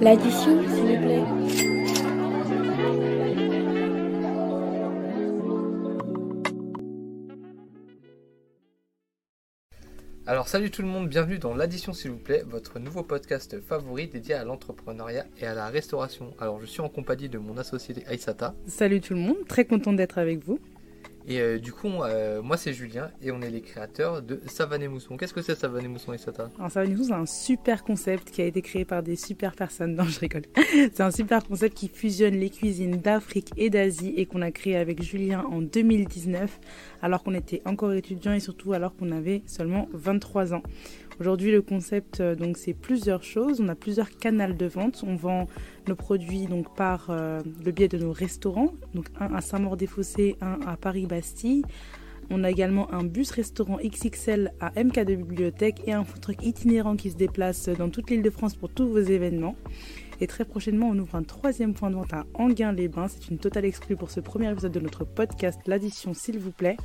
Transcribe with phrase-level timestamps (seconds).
[0.00, 1.24] L'addition, s'il vous plaît.
[10.26, 14.08] Alors salut tout le monde, bienvenue dans l'addition s'il vous plaît, votre nouveau podcast favori
[14.08, 16.34] dédié à l'entrepreneuriat et à la restauration.
[16.38, 18.54] Alors je suis en compagnie de mon associé Aïsata.
[18.66, 20.60] Salut tout le monde, très content d'être avec vous.
[21.30, 24.82] Et euh, du coup, euh, moi c'est Julien et on est les créateurs de Savane
[24.82, 25.18] et Mousson.
[25.18, 28.30] Qu'est-ce que c'est Savane et Mousson et Sata Alors Savane Mousson, c'est un super concept
[28.30, 29.94] qui a été créé par des super personnes.
[29.94, 30.44] Non, je rigole.
[30.56, 34.76] c'est un super concept qui fusionne les cuisines d'Afrique et d'Asie et qu'on a créé
[34.76, 36.58] avec Julien en 2019
[37.02, 40.62] alors qu'on était encore étudiant et surtout alors qu'on avait seulement 23 ans.
[41.20, 43.60] Aujourd'hui, le concept, euh, donc, c'est plusieurs choses.
[43.60, 45.02] On a plusieurs canaux de vente.
[45.06, 45.46] On vend
[45.88, 50.60] nos produits donc par euh, le biais de nos restaurants, donc un à Saint-Maur-des-Fossés, un
[50.66, 51.64] à Paris-Bastille.
[52.30, 56.94] On a également un bus restaurant XXL à MK2 Bibliothèque et un food truck itinérant
[56.94, 59.56] qui se déplace dans toute l'île de France pour tous vos événements.
[60.20, 63.08] Et très prochainement, on ouvre un troisième point de vente à Anguin-les-Bains.
[63.08, 66.76] C'est une totale exclue pour ce premier épisode de notre podcast, l'addition s'il vous plaît.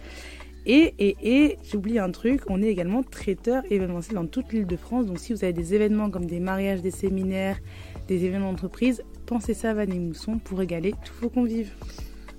[0.66, 5.06] Et, et, j'oublie un truc, on est également traiteur événementiel dans toute l'île de France.
[5.06, 7.59] Donc si vous avez des événements comme des mariages, des séminaires,
[8.08, 11.73] des événements d'entreprise, pensez ça à Van et Mousson pour régaler tous vos convives.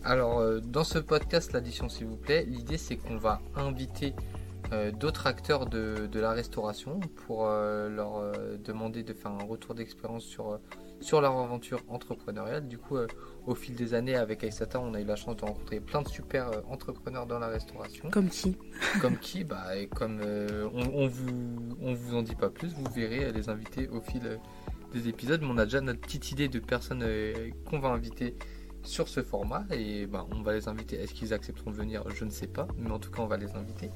[0.04, 4.14] Alors euh, dans ce podcast, l'addition s'il vous plaît, l'idée c'est qu'on va inviter
[4.72, 8.32] euh, d'autres acteurs de, la restauration pour euh, leur
[8.64, 10.60] demander de faire un retour d'expérience sur
[11.00, 12.68] sur leur aventure entrepreneuriale.
[12.68, 12.96] Du coup,
[13.46, 16.08] au fil des années, avec Aïsata, on a eu la chance de rencontrer plein de
[16.08, 18.10] super euh, entrepreneurs dans la restauration.
[18.10, 18.56] Comme qui?
[19.00, 19.44] Comme qui?
[19.44, 23.48] Bah, et comme euh, on, vous, on vous en dit pas plus, vous verrez les
[23.48, 24.40] invités au fil
[24.92, 25.40] des épisodes.
[25.42, 27.04] Mais on a déjà notre petite idée de personnes
[27.66, 28.34] qu'on va inviter
[28.84, 30.96] sur ce format et bah, on va les inviter.
[30.96, 32.04] Est-ce qu'ils accepteront de venir?
[32.14, 33.90] Je ne sais pas, mais en tout cas, on va les inviter.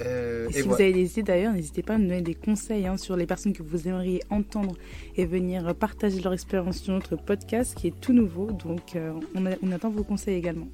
[0.00, 2.86] Euh, et si vous avez des idées d'ailleurs, n'hésitez pas à nous donner des conseils
[2.86, 4.74] hein, sur les personnes que vous aimeriez entendre
[5.16, 8.50] et venir partager leur expérience sur notre podcast qui est tout nouveau.
[8.50, 10.68] Donc euh, on, attend vos conseils également.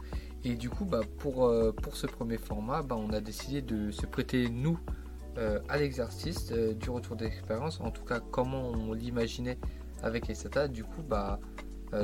[0.45, 3.91] Et du coup, bah, pour, euh, pour ce premier format, bah, on a décidé de
[3.91, 4.79] se prêter, nous,
[5.71, 7.81] à l'exercice du retour d'expérience.
[7.81, 9.57] En tout cas, comment on l'imaginait
[10.03, 10.69] avec Esata.
[10.69, 11.41] Du coup, bah,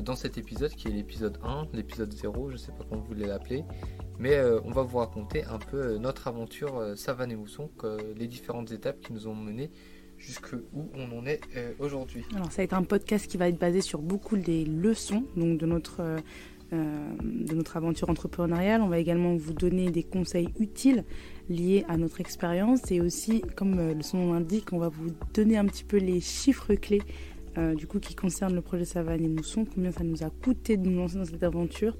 [0.02, 3.08] dans cet épisode qui est l'épisode 1, l'épisode 0, je ne sais pas comment vous
[3.08, 3.64] voulez l'appeler,
[4.18, 7.70] mais euh, on va vous raconter un peu euh, notre aventure euh, Savane et Mousson,
[8.16, 9.70] les différentes étapes qui nous ont menés
[10.18, 10.62] jusqu'où
[10.94, 11.40] on en est
[11.78, 12.24] aujourd'hui.
[12.34, 15.58] Alors ça va être un podcast qui va être basé sur beaucoup des leçons donc
[15.58, 16.00] de notre,
[16.72, 18.80] de notre aventure entrepreneuriale.
[18.80, 21.04] On va également vous donner des conseils utiles
[21.50, 25.84] liés à notre expérience et aussi, comme son l'indique, on va vous donner un petit
[25.84, 27.02] peu les chiffres clés
[27.76, 30.88] du coup qui concernent le projet Savane et Mousson, combien ça nous a coûté de
[30.88, 31.96] nous lancer dans cette aventure,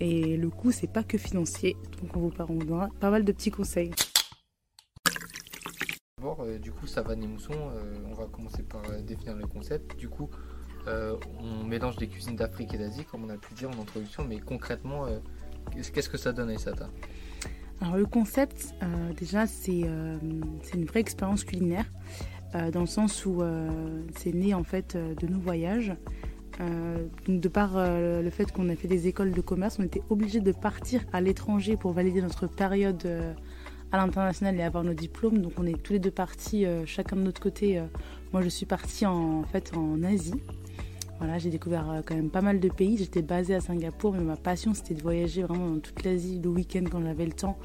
[0.00, 1.76] et le coût, c'est pas que financier.
[2.00, 3.90] Donc on vous donnera pas mal de petits conseils.
[6.18, 9.46] D'abord, euh, du coup, Savane et Mousson, euh, on va commencer par euh, définir le
[9.46, 9.96] concept.
[9.96, 10.28] Du coup,
[10.86, 14.38] on mélange des cuisines d'Afrique et d'Asie, comme on a pu dire en introduction, mais
[14.40, 15.04] concrètement,
[15.92, 16.88] qu'est-ce que ça donne, Aïsata
[17.82, 18.74] Alors, le concept,
[19.14, 21.84] déjà, c'est une vraie expérience culinaire,
[22.54, 23.42] dans le sens où
[24.16, 25.94] c'est né en fait de nos voyages.
[26.60, 30.02] Euh, de par euh, le fait qu'on a fait des écoles de commerce, on était
[30.10, 33.32] obligé de partir à l'étranger pour valider notre période euh,
[33.92, 35.38] à l'international et avoir nos diplômes.
[35.38, 37.80] Donc on est tous les deux partis, chacun de notre côté.
[38.32, 40.34] moi je suis partie en, fait en Asie.
[41.18, 42.96] Voilà, j'ai découvert quand même pas mal de pays.
[42.96, 46.48] J'étais basée à Singapour, mais ma passion c'était de voyager vraiment dans toute l'Asie le
[46.48, 47.58] week-end quand j'avais le temps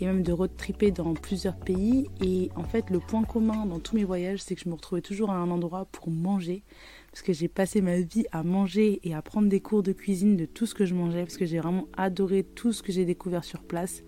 [0.00, 2.08] et même de road tripper dans plusieurs pays.
[2.22, 5.00] Et en fait, le point commun dans tous mes voyages, c'est que je me retrouvais
[5.00, 6.62] toujours à un endroit pour manger
[7.10, 10.36] parce que j'ai passé ma vie à manger et à prendre des cours de cuisine
[10.36, 13.04] de tout ce que je mangeais, parce que j'ai vraiment adoré tout ce que j'ai
[13.04, 14.02] découvert sur place,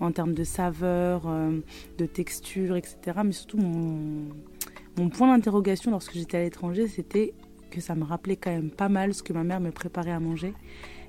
[0.00, 1.60] en termes de saveur, euh,
[1.98, 3.20] de texture, etc.
[3.24, 7.34] Mais surtout, mon point d'interrogation lorsque j'étais à l'étranger, c'était
[7.70, 10.20] que ça me rappelait quand même pas mal ce que ma mère me préparait à
[10.20, 10.52] manger.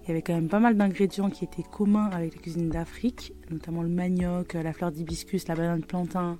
[0.04, 3.34] Il y avait quand même pas mal d'ingrédients qui étaient communs avec la cuisine d'Afrique,
[3.50, 6.40] notamment le manioc, la fleur d'hibiscus, la banane plantain,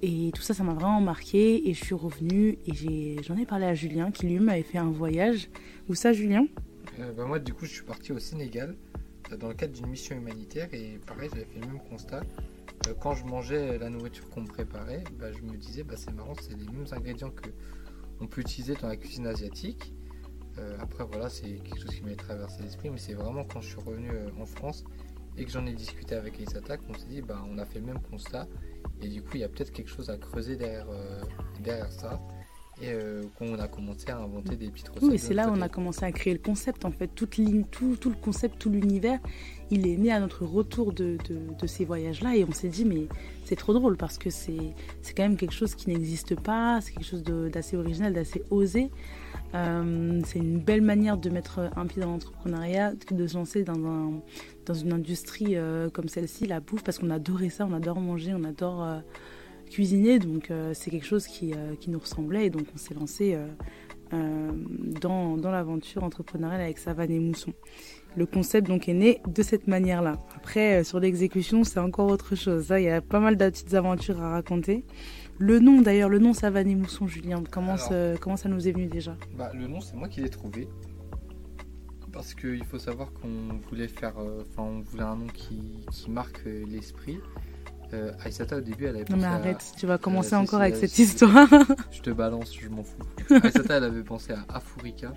[0.00, 1.68] et tout ça, ça m'a vraiment marqué.
[1.68, 4.90] Et je suis revenue et j'en ai, parlé à Julien qui lui m'avait fait un
[4.90, 5.50] voyage.
[5.88, 6.46] Où ça, Julien?
[7.00, 8.76] Euh, bah, Moi, du coup, je suis parti au Sénégal
[9.32, 10.68] euh, dans le cadre d'une mission humanitaire.
[10.72, 12.22] Et pareil, j'avais fait le même constat.
[12.86, 16.12] Euh, quand je mangeais la nourriture qu'on me préparait, bah, je me disais, bah, c'est
[16.12, 17.50] marrant, c'est les mêmes ingrédients que
[18.20, 19.94] on peut utiliser dans la cuisine asiatique.
[20.80, 22.90] après, voilà, c'est quelque chose qui m'a traversé l'esprit.
[22.90, 24.10] Mais c'est vraiment quand je suis revenu
[24.40, 24.84] en France
[25.38, 27.86] et que j'en ai discuté avec Aïsata qu'on s'est dit, bah, on a fait le
[27.86, 28.48] même constat.
[29.00, 31.22] Et du coup, il y a peut-être quelque chose à creuser derrière, euh,
[31.60, 32.20] derrière ça.
[32.80, 35.08] Et euh, qu'on a commencé à inventer des petites recettes.
[35.08, 36.84] Oui, c'est là où on a commencé à créer le concept.
[36.84, 39.20] En fait, toute ligne, tout, tout, le concept, tout l'univers,
[39.70, 41.18] il est né à notre retour de,
[41.60, 42.36] de, ces voyages-là.
[42.36, 43.06] Et on s'est dit, mais
[43.44, 44.74] c'est trop drôle parce que c'est
[45.16, 46.80] quand même quelque chose qui n'existe pas.
[46.80, 48.90] C'est quelque chose d'assez original, d'assez osé.
[49.54, 53.82] Euh, c'est une belle manière de mettre un pied dans l'entrepreneuriat, de se lancer dans,
[53.86, 54.20] un,
[54.66, 58.34] dans une industrie euh, comme celle-ci, la bouffe, parce qu'on adorait ça, on adore manger,
[58.34, 58.98] on adore euh,
[59.70, 63.36] cuisiner, donc c'est quelque chose qui, qui, nous ressemblait, et donc on s'est lancé
[64.12, 67.52] dans, dans l'aventure entrepreneuriale avec Savane et Mousson.
[68.16, 70.18] Le concept donc est né de cette manière-là.
[70.34, 72.66] Après, sur l'exécution, c'est encore autre chose.
[72.70, 74.84] il y a pas mal de petites aventures à raconter.
[75.40, 78.72] Le nom d'ailleurs, le nom Savane et Mousson, Julien, comment, ça, comment ça nous est
[78.72, 79.16] venu déjà?
[79.36, 80.68] Bah, Le nom, c'est moi qui l'ai trouvé.
[82.12, 84.18] Parce qu'il faut savoir qu'on voulait faire.
[84.18, 87.20] Euh, enfin, on voulait un nom qui, marque euh, l'esprit.
[87.94, 89.16] Euh, Aïsata, au début, elle avait pensé.
[89.16, 91.48] Non, mais arrête, tu vas commencer encore avec cette histoire.
[91.90, 93.34] je te balance, je m'en fous.
[93.42, 95.12] Aïsata, elle avait pensé à Afurika.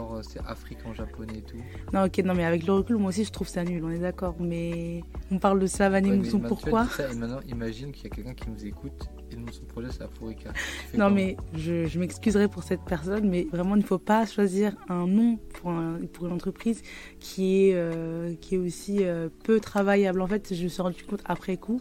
[0.00, 1.58] Genre, c'est Afrique en japonais et tout.
[1.92, 3.98] Non, ok, non, mais avec le recul, moi aussi, je trouve ça nul, on est
[3.98, 4.34] d'accord.
[4.40, 8.10] Mais on parle de Savane et Mousson, pourquoi ça, Et maintenant, imagine qu'il y a
[8.10, 10.50] quelqu'un qui nous écoute et son projet c'est Afurika.
[10.96, 14.74] Non mais je, je m'excuserai pour cette personne, mais vraiment il ne faut pas choisir
[14.88, 15.72] un nom pour,
[16.12, 16.82] pour une entreprise
[17.20, 20.20] qui est, euh, qui est aussi euh, peu travaillable.
[20.20, 21.80] En fait, je me suis rendu compte après coup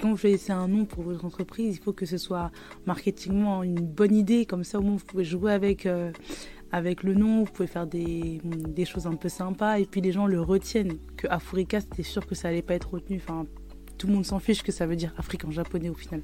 [0.00, 2.50] quand vous choisissez un nom pour votre entreprise, il faut que ce soit
[2.86, 4.46] marketingement une bonne idée.
[4.46, 6.12] Comme ça, au moins, vous pouvez jouer avec, euh,
[6.76, 8.38] avec le nom, vous pouvez faire des,
[8.84, 9.78] choses un peu sympas.
[9.78, 10.98] Et puis, les gens le retiennent.
[11.16, 13.16] Que Afurika, c'était sûr que ça allait pas être retenu.
[13.16, 13.46] Enfin,
[13.96, 16.20] tout le monde s'en fiche que ça veut dire Afrique en japonais au final.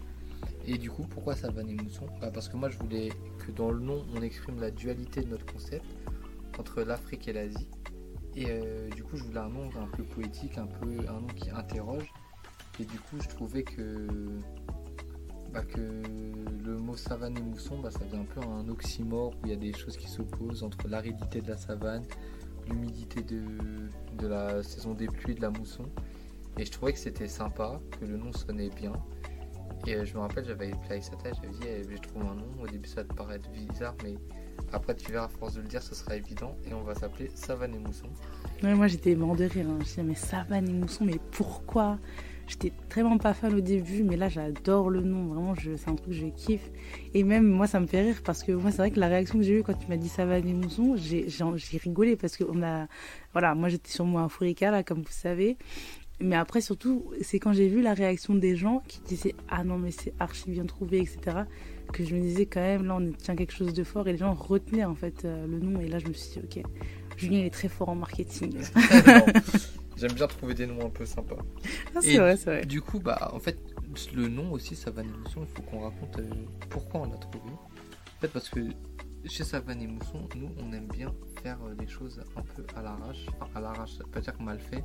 [0.67, 3.09] Et du coup, pourquoi Savane et Mousson bah Parce que moi, je voulais
[3.39, 5.87] que dans le nom, on exprime la dualité de notre concept
[6.59, 7.69] entre l'Afrique et l'Asie.
[8.37, 11.29] Et euh, du coup, je voulais un nom un peu poétique, un peu un nom
[11.35, 12.13] qui interroge.
[12.79, 14.07] Et du coup, je trouvais que,
[15.61, 15.81] que
[16.65, 19.53] le mot savane et mousson, bah, ça faisait un peu un oxymore où il y
[19.53, 22.05] a des choses qui s'opposent entre l'aridité de la savane,
[22.71, 23.43] l'humidité de,
[24.17, 25.85] de la saison des pluies de la mousson.
[26.59, 28.93] Et je trouvais que c'était sympa, que le nom sonnait bien.
[29.87, 32.47] Et euh, je me rappelle, j'avais appelé Aïsata, j'avais dit, eh, j'ai trouvé un nom.
[32.63, 34.15] Au début, ça te paraît bizarre, mais
[34.73, 36.57] après, tu verras, à force de le dire, ce sera évident.
[36.65, 38.09] Et on va s'appeler Savane et Mousson.
[38.63, 39.67] Ouais, moi, j'étais mort de rire.
[39.69, 39.79] Hein.
[39.81, 41.99] Je disais, mais Savane et Mousson, mais pourquoi?
[42.53, 45.25] J'étais vraiment pas fan au début, mais là, j'adore le nom.
[45.25, 46.71] Vraiment, c'est un truc que je kiffe.
[47.15, 49.39] Et même, moi, ça me fait rire parce que moi, c'est vrai que la réaction
[49.39, 52.63] que j'ai eue quand tu m'as dit Savane et Mousson, j'ai rigolé parce que on
[52.63, 52.89] a.
[53.33, 55.57] Voilà, moi, j'étais sur moi Africa, là, comme vous savez.
[56.21, 59.79] Mais après, surtout, c'est quand j'ai vu la réaction des gens qui disaient Ah non,
[59.79, 61.45] mais c'est archi bien trouvé, etc.
[61.91, 64.07] Que je me disais quand même, là, on tient quelque chose de fort.
[64.09, 65.81] Et les gens retenaient en fait euh, le nom.
[65.81, 66.63] Et là, je me suis dit Ok,
[67.17, 68.59] Julien est très fort en marketing.
[70.03, 71.37] J'aime bien trouver des noms un peu sympas.
[71.95, 72.67] Ah, c'est vrai, c'est vrai.
[72.67, 73.57] Du coup, bah, en fait,
[74.13, 76.29] le nom aussi, Savane et Mousson, il faut qu'on raconte euh,
[76.71, 77.49] pourquoi on l'a trouvé.
[77.53, 78.59] En fait, parce que
[79.27, 81.15] chez Savane et Mousson, nous, on aime bien
[81.45, 83.27] faire euh, des choses un peu à l'arrache.
[83.41, 84.83] Enfin, à l'arrache, ça veut pas dire mal fait,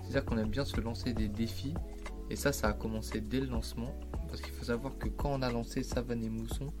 [0.00, 1.74] c'est-à-dire qu'on aime bien se lancer des défis.
[2.30, 3.94] Et ça, ça a commencé dès le lancement.
[4.28, 6.72] Parce qu'il faut savoir que quand on a lancé Savane et Mousson,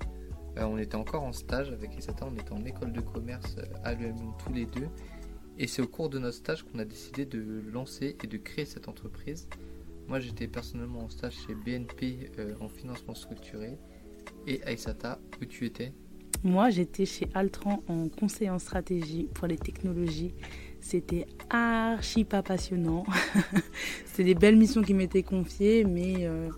[0.56, 3.92] euh, on était encore en stage avec Isata, on était en école de commerce à
[3.92, 4.88] l'UM tous les deux.
[5.58, 8.64] Et c'est au cours de notre stage qu'on a décidé de lancer et de créer
[8.64, 9.48] cette entreprise.
[10.08, 13.78] Moi, j'étais personnellement en stage chez BNP euh, en financement structuré.
[14.46, 15.92] Et Aïsata, où tu étais?
[16.42, 20.34] Moi, j'étais chez Altran en conseil en stratégie pour les technologies
[20.84, 23.04] c'était archi pas passionnant.
[24.04, 26.50] C'était des belles missions qui m'étaient confiées, mais euh,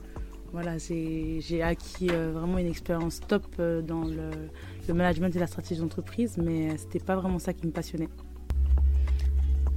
[0.52, 6.38] voilà, j'ai acquis euh, vraiment une expérience top dans le, management et la stratégie d'entreprise,
[6.38, 8.08] mais c'était pas vraiment ça qui me passionnait.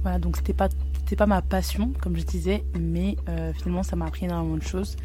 [0.02, 0.68] Voilà, donc c'était pas
[1.18, 3.16] pas ma passion, comme je disais, mais
[3.54, 4.96] finalement ça m'a appris énormément de choses.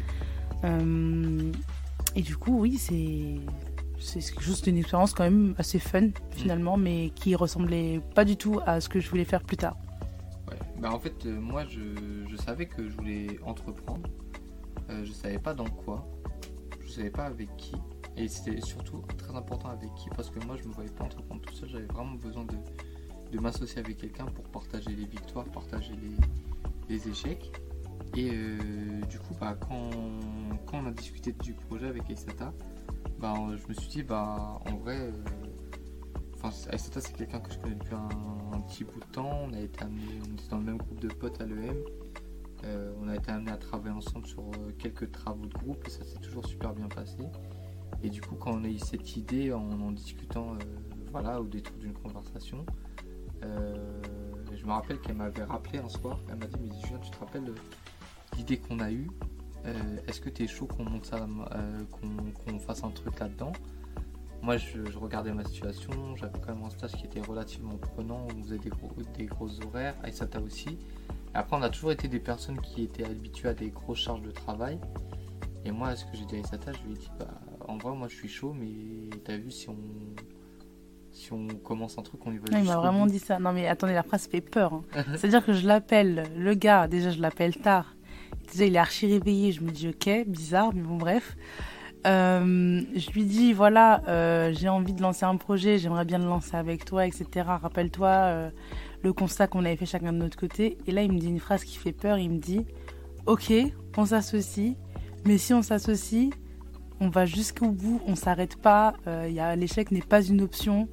[0.62, 3.40] et du coup, oui, c'est
[3.98, 8.60] c'est juste une expérience quand même assez fun finalement, mais qui ressemblait pas du tout
[8.66, 9.76] à ce que je voulais faire plus tard.
[10.48, 14.08] Ouais, bah en fait, euh, moi je, savais que je voulais entreprendre,
[14.90, 16.06] euh, je savais pas dans quoi,
[16.84, 17.74] je savais pas avec qui,
[18.16, 21.40] et c'était surtout très important avec qui, parce que moi je me voyais pas entreprendre
[21.40, 22.54] tout seul, j'avais vraiment besoin de,
[23.40, 25.94] m'associer avec quelqu'un pour partager les victoires, partager
[26.88, 27.52] les, échecs.
[28.16, 29.90] Et euh, du coup, bah, quand,
[30.72, 32.52] on a discuté du projet avec Aisata,
[33.18, 37.74] bah, je me suis dit, bah, en vrai, euh, Aïsata, c'est quelqu'un que je connais
[37.74, 39.40] depuis un, petit bout de temps.
[39.48, 41.76] On a été était dans le même groupe de potes à l'EM.
[42.64, 46.04] Euh, on a été amené à travailler ensemble sur quelques travaux de groupe et ça
[46.04, 47.18] s'est toujours super bien passé.
[48.02, 50.56] Et du coup, quand on a eu cette idée en en discutant,
[51.12, 52.64] voilà, au détour d'une conversation,
[53.42, 56.18] je me rappelle qu'elle m'avait rappelé un soir.
[56.28, 57.52] Elle m'a dit, mais Julien, tu te rappelles
[58.36, 59.08] l'idée qu'on a eue
[59.66, 59.72] euh,
[60.06, 61.84] est-ce que tu es chaud qu'on monte ça, euh,
[62.44, 63.52] qu'on fasse un truc là-dedans?
[64.42, 68.42] Moi, je, regardais ma situation, j'avais quand même un stage qui était relativement prenant, on
[68.42, 70.78] faisait des gros, des grosses horaires, Aïsata aussi.
[71.34, 74.30] après, on a toujours été des personnes qui étaient habituées à des grosses charges de
[74.30, 74.78] travail.
[75.64, 77.26] Et moi, ce que j'ai dit à Aïsata, je lui ai dit, bah,
[77.66, 79.76] en vrai, moi, je suis chaud, mais t'as vu, si on,
[81.16, 83.38] si on commence un truc, on y va Il m'a vraiment dit ça.
[83.38, 84.74] Non, mais attendez, la phrase fait peur.
[84.74, 85.04] Hein.
[85.16, 87.96] C'est-à-dire que je l'appelle, le gars, déjà, je l'appelle tard.
[88.52, 89.50] Déjà, il est archi réveillé.
[89.50, 91.36] Je me dis, ok, bizarre, mais bon, bref.
[92.06, 96.26] Euh, je lui dis, voilà, euh, j'ai envie de lancer un projet, j'aimerais bien le
[96.26, 97.26] lancer avec toi, etc.
[97.46, 98.50] Rappelle-toi euh,
[99.02, 100.76] le constat qu'on avait fait chacun de notre côté.
[100.86, 102.18] Et là, il me dit une phrase qui fait peur.
[102.18, 102.66] Il me dit,
[103.24, 103.52] ok,
[103.96, 104.76] on s'associe,
[105.24, 106.30] mais si on s'associe,
[107.00, 108.94] on va jusqu'au bout, on s'arrête pas.
[109.56, 110.88] L'échec n'est pas une option.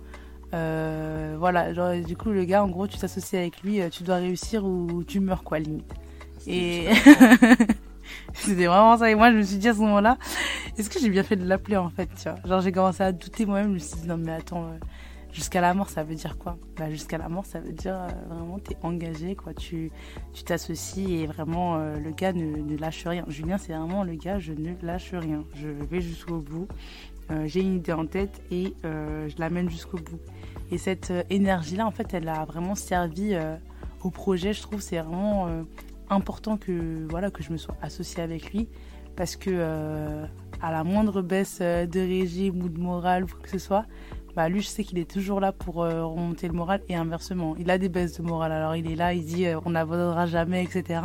[0.53, 4.03] Euh, voilà, genre, du coup, le gars, en gros, tu t'associes avec lui, euh, tu
[4.03, 5.91] dois réussir ou tu meurs, quoi, limite.
[6.45, 6.87] Et
[8.33, 9.09] c'était vraiment ça.
[9.09, 10.17] Et moi, je me suis dit à ce moment-là,
[10.77, 12.35] est-ce que j'ai bien fait de l'appeler, en fait, tu vois?
[12.45, 14.77] Genre, j'ai commencé à douter moi-même, je me suis dit, non, mais attends, euh,
[15.31, 16.55] jusqu'à la mort, ça veut dire quoi?
[16.77, 17.97] Bah, jusqu'à la mort, ça veut dire
[18.29, 19.55] vraiment, t'es engagé, quoi.
[19.55, 19.91] Tu
[20.33, 23.25] tu t'associes et vraiment, le gars ne, ne lâche rien.
[23.27, 25.43] Julien, c'est vraiment le gars, je ne lâche rien.
[25.55, 26.67] Je vais jusqu'au bout.
[27.45, 30.19] j'ai une idée en tête et je l'amène jusqu'au bout.
[30.71, 33.55] Et cette euh, énergie-là, en fait, elle a vraiment servi euh,
[34.03, 34.53] au projet.
[34.53, 35.63] Je trouve c'est vraiment euh,
[36.09, 38.67] important que voilà que je me sois associée avec lui
[39.15, 40.25] parce que
[40.59, 43.85] à la moindre baisse de régime ou de morale ou quoi que ce soit,
[44.35, 47.55] bah lui je sais qu'il est toujours là pour remonter le moral et inversement.
[47.59, 50.63] Il a des baisses de morale, alors il est là, il dit on n'abandonnera jamais,
[50.63, 51.01] etc.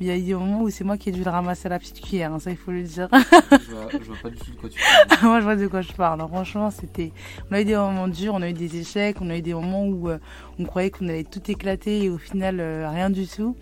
[0.00, 1.70] Mais il y a des moments où c'est moi qui ai dû le ramasser à
[1.70, 3.08] la petite cuillère, hein, ça il faut le dire.
[3.12, 5.22] je, vois, vois pas du tout de quoi tu parles.
[5.22, 6.20] moi je vois de quoi je parle.
[6.28, 7.12] franchement, c'était.
[7.50, 9.54] On a eu des moments durs, on a eu des échecs, on a eu des
[9.54, 10.18] moments où euh,
[10.58, 13.56] on croyait qu'on allait tout éclater et au final euh, rien du tout.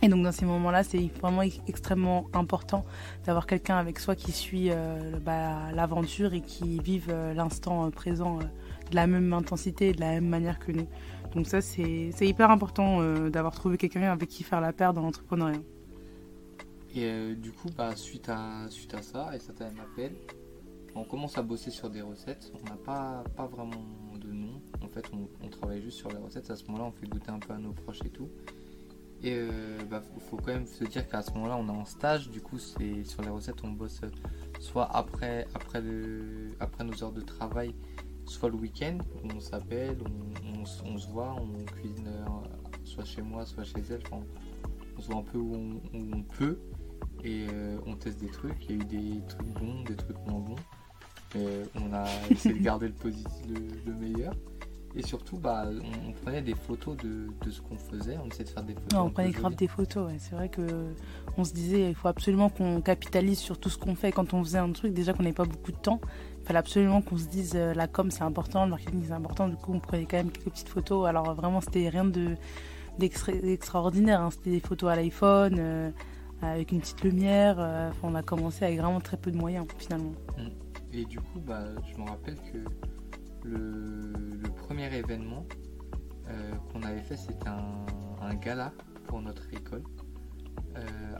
[0.00, 2.84] Et donc dans ces moments-là, c'est vraiment extrêmement important
[3.24, 8.38] d'avoir quelqu'un avec soi qui suit euh, bah, l'aventure et qui vive l'instant présent
[8.90, 10.88] de la même intensité et de la même manière que nous.
[11.34, 15.02] Donc ça, c'est hyper important euh, d'avoir trouvé quelqu'un avec qui faire la paire dans
[15.02, 15.60] l'entrepreneuriat.
[16.94, 20.14] Et euh, du coup, bah, suite, à, suite à ça, et ça m'appelle,
[20.94, 22.52] on commence à bosser sur des recettes.
[22.60, 23.82] On n'a pas, pas vraiment
[24.20, 24.60] de nom.
[24.82, 25.10] En fait,
[25.42, 26.50] on, travaille juste sur les recettes.
[26.50, 28.28] À ce moment-là, on fait goûter un peu à nos proches et tout.
[29.22, 29.50] Et euh,
[29.88, 32.28] bah, faut quand même se dire qu'à ce moment-là, on est en stage.
[32.28, 34.02] Du coup, c'est sur les recettes, on bosse
[34.60, 35.82] soit après, après,
[36.60, 37.74] après nos heures de travail,
[38.32, 38.98] soit le week-end,
[39.34, 39.98] on s'appelle,
[40.84, 42.26] on, se voit, on cuisine euh,
[42.84, 44.02] soit chez moi, soit chez elle.
[44.10, 46.58] on se voit un peu où on, peut
[47.24, 48.56] et euh, on teste des trucs.
[48.68, 50.56] Il y a eu des trucs bons, des trucs moins bons.
[51.34, 53.32] Mais on a essayé de garder le positif,
[53.86, 54.34] le, meilleur.
[54.94, 55.64] Et surtout, bah,
[56.06, 58.18] on, prenait des photos de, ce qu'on faisait.
[58.22, 59.00] On essayait de faire des photos.
[59.00, 60.12] on prenait grave des photos.
[60.18, 60.94] C'est vrai que
[61.38, 64.12] on se disait, il faut absolument qu'on capitalise sur tout ce qu'on fait.
[64.12, 66.00] Quand on faisait un truc, déjà qu'on n'avait pas beaucoup de temps,
[66.42, 69.48] fallait absolument qu'on se dise euh, la com c'est important, le marketing c'est important.
[69.48, 71.06] Du coup, on prenait quand même quelques petites photos.
[71.06, 72.36] Alors vraiment, c'était rien de
[72.98, 74.20] d'extraordinaire.
[74.20, 74.30] Hein.
[74.30, 75.90] C'était des photos à l'iPhone euh,
[76.42, 77.56] avec une petite lumière.
[77.58, 80.12] Euh, on a commencé avec vraiment très peu de moyens finalement.
[80.36, 80.48] Mm.
[80.94, 82.58] Et du coup, bah, je me rappelle que
[83.48, 85.44] le, premier événement
[86.72, 88.72] qu'on avait fait, c'était un, gala
[89.06, 89.82] pour notre école.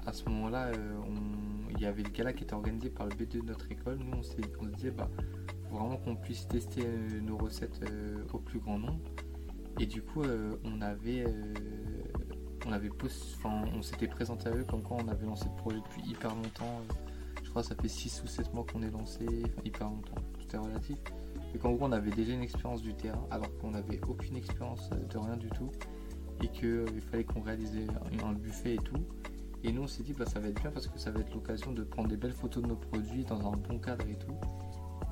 [0.06, 0.70] à ce moment-là,
[1.06, 1.41] on
[1.72, 3.98] il y avait le gala qui était organisé par le B2 de notre école.
[3.98, 4.36] Nous, on, se
[4.76, 5.08] disait, bah,
[5.68, 9.00] faut vraiment qu'on puisse tester euh, nos recettes euh, au plus grand nombre.
[9.78, 11.24] Et du coup, euh, on avait,
[12.66, 12.90] on avait,
[13.44, 16.82] on s'était présenté à eux comme quoi on avait lancé le projet depuis hyper longtemps.
[17.42, 20.22] Je crois que ça fait 6 ou 7 mois qu'on est lancé, enfin hyper longtemps,
[20.38, 20.98] tout est relatif.
[21.54, 24.90] Et qu'en gros, on avait déjà une expérience du terrain, alors qu'on n'avait aucune expérience
[24.90, 25.70] de rien du tout.
[26.42, 27.72] Et qu'il fallait qu'on réalise
[28.22, 29.04] un buffet et tout.
[29.64, 31.32] Et nous, on s'est dit, bah, ça va être bien parce que ça va être
[31.32, 34.34] l'occasion de prendre des belles photos de nos produits dans un bon cadre et tout.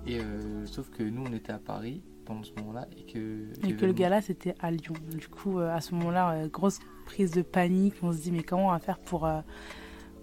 [0.07, 3.45] Et euh, sauf que nous, on était à Paris pendant ce moment-là et que.
[3.66, 4.95] Et que le gala, c'était à Lyon.
[5.16, 7.95] Du coup, euh, à ce moment-là, euh, grosse prise de panique.
[8.02, 9.28] On se dit, mais comment on va faire pour,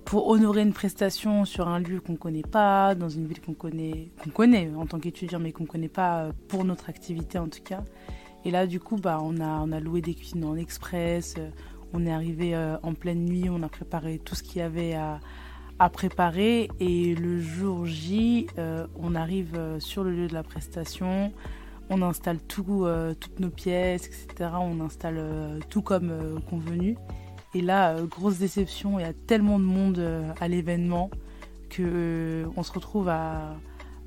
[0.04, 3.54] pour honorer une prestation sur un lieu qu'on ne connaît pas, dans une ville qu'on
[3.54, 7.48] connaît, qu'on connaît en tant qu'étudiant, mais qu'on ne connaît pas pour notre activité en
[7.48, 7.84] tout cas.
[8.46, 11.36] Et là, du coup, bah, on, a, on a loué des cuisines en express
[11.94, 14.94] on est arrivé euh, en pleine nuit, on a préparé tout ce qu'il y avait
[14.94, 15.20] à,
[15.90, 21.32] préparer et le jour J, euh, on arrive euh, sur le lieu de la prestation,
[21.90, 22.86] on installe tout,
[23.22, 24.50] toutes nos pièces, etc.
[24.60, 26.98] On installe tout comme convenu.
[27.54, 30.06] Et là, grosse déception, il y a tellement de monde
[30.42, 31.10] à l'événement
[31.70, 33.56] que on se retrouve à,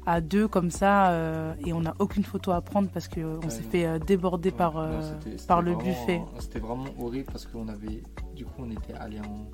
[0.07, 3.51] à deux comme ça euh, et on n'a aucune photo à prendre parce qu'on on
[3.51, 5.01] s'est fait euh, déborder par, euh,
[5.47, 6.23] par le buffet.
[6.39, 8.03] C'était vraiment horrible parce qu'on avait,
[8.35, 9.49] du coup, on était allé en,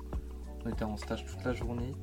[0.65, 1.93] on était en stage toute la journée.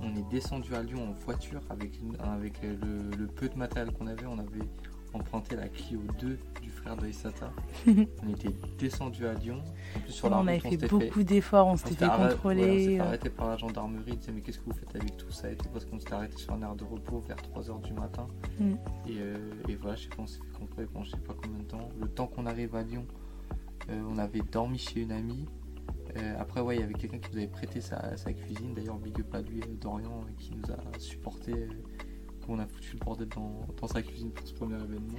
[0.00, 4.26] On est descendu à Lyon en voiture avec, avec le, peu de matériel qu'on avait.
[4.26, 4.66] On avait
[5.14, 7.52] emprunté la Clio 2 du frère de Isata.
[7.86, 9.62] on était descendu à Lyon.
[9.96, 12.62] En plus, sur la on avait fait beaucoup d'efforts, on s'était fait contrôler.
[12.62, 14.16] on s'était arrêté par la gendarmerie.
[14.16, 15.50] Disait, mais qu'est-ce que vous faites avec tout ça?
[15.50, 18.26] Et tout Parce qu'on s'était arrêté sur un air de repos vers 3h du matin.
[18.58, 18.72] Mm.
[19.10, 19.36] Euh,
[19.68, 21.64] et, voilà, je sais pas, on s'est fait contrôler pendant je sais pas combien de
[21.64, 21.88] temps.
[22.00, 23.06] Le temps qu'on arrive à Lyon,
[23.90, 25.46] euh, on avait dormi chez une amie.
[26.16, 28.74] Euh, après, ouais, il y avait quelqu'un qui nous avait prêté sa, cuisine.
[28.74, 31.68] D'ailleurs, big up à lui, Dorian, qui nous a supporté
[32.48, 35.18] on a foutu le bordel dans, sa cuisine pour ce premier événement.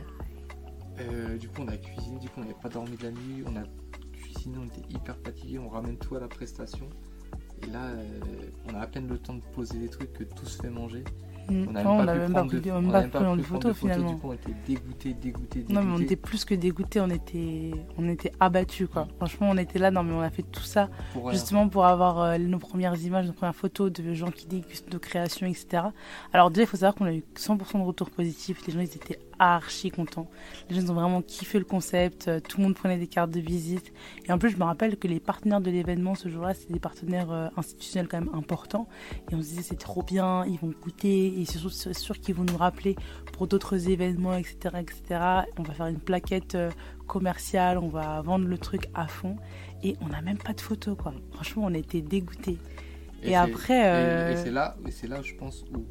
[1.00, 3.44] Euh, du coup, on a cuisiné, du coup, on n'avait pas dormi de la nuit,
[3.46, 3.64] on a
[4.12, 6.90] cuisiné, on était hyper fatigué, on ramène tout à la prestation.
[7.62, 8.06] Et là, euh,
[8.70, 11.04] on a à peine le temps de poser les trucs que tout se fait manger.
[11.50, 11.78] Mm.
[11.86, 14.20] On n'a même pas pris de, photos finalement.
[14.24, 18.32] on était dégoûtés, dégoûtés, Non, mais on était plus que dégoûtés, on était, on était
[18.40, 19.08] abattus quoi.
[19.18, 20.90] Franchement, on était là, non, mais on a fait tout ça
[21.32, 25.00] justement pour avoir euh, nos premières images, nos premières photos de gens qui dégustent nos
[25.00, 25.84] créations, etc.
[26.32, 28.66] Alors, déjà, il faut savoir qu'on a eu 100% de retours positifs.
[28.68, 30.30] Les gens, ils étaient archi contents.
[30.70, 32.28] Les gens ont vraiment kiffé le concept.
[32.28, 33.94] Euh, tout le monde prenait des cartes de visite.
[34.26, 36.80] Et en plus, je me rappelle que les partenaires de l'événement ce jour-là, c'était des
[36.80, 38.88] partenaires euh, institutionnels quand même importants.
[39.32, 41.40] Et on se disait, c'est trop bien, ils vont goûter.
[41.40, 42.96] Et c'est sûr, qu'ils vont nous rappeler
[43.34, 45.22] pour d'autres événements, etc., etc.
[45.58, 46.70] On va faire une plaquette euh,
[47.08, 49.36] commerciale, on va vendre le truc à fond.
[49.84, 51.14] Et on n'a même pas de photos, quoi.
[51.34, 52.58] Franchement, on était dégoûtés.
[53.22, 54.34] Et, après.
[54.34, 55.86] Et, c'est là, c'est là, je pense, où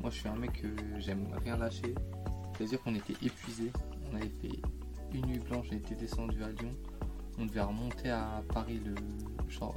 [0.00, 0.68] moi, je suis un mec que
[1.00, 1.94] j'aime rien lâcher.
[2.58, 3.70] C'est-à-dire qu'on était épuisé.
[4.10, 4.60] On avait fait
[5.12, 6.74] une nuit blanche, on était descendu à Lyon.
[7.38, 8.96] On devait remonter à Paris le
[9.48, 9.76] genre,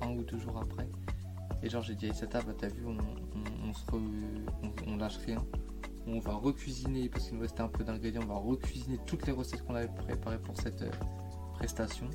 [0.00, 0.88] un ou deux jours après.
[1.62, 3.84] Et genre j'ai dit à Isata, bah t'as vu, on, se
[4.86, 5.44] on, lâche rien.
[6.06, 9.32] On va recuisiner, parce qu'il nous restait un peu d'ingrédients, on va recuisiner toutes les
[9.32, 10.90] recettes qu'on avait préparées pour cette euh,
[11.54, 12.08] prestation.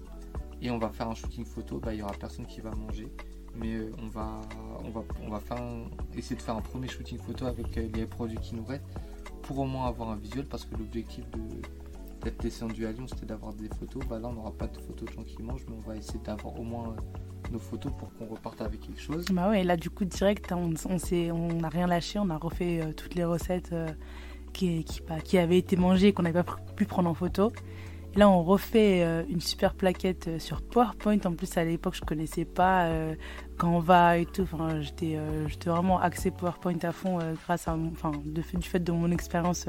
[0.61, 3.07] Et on va faire un shooting photo, bah il y aura personne qui va manger.
[3.53, 4.41] Mais euh, on va
[4.83, 5.61] on va on va faire
[6.15, 8.83] essayer de faire un premier shooting photo avec euh, les produits qui nous restent
[9.47, 11.23] pour au moins avoir un visuel parce que l'objectif
[12.21, 14.05] d'être descendu à Lyon c'était d'avoir des photos.
[14.07, 16.19] Bah là on n'aura pas de photos de gens qui mangent mais on va essayer
[16.19, 19.25] d'avoir au moins euh, nos photos pour qu'on reparte avec quelque chose.
[19.31, 20.97] Bah ouais, là du coup direct on on
[21.31, 23.87] on n'a rien lâché, on a refait euh, toutes les recettes euh,
[24.51, 27.51] qui, bah, qui, avaient été mangées qu'on n'avait pas pu prendre en photo.
[28.15, 31.19] Là, on refait une super plaquette sur PowerPoint.
[31.25, 32.89] En plus, à l'époque, je connaissais pas
[33.57, 34.43] quand on va et tout.
[34.43, 35.17] Enfin, j'étais,
[35.65, 39.67] vraiment axé PowerPoint à fond grâce à, enfin, du fait de mon expérience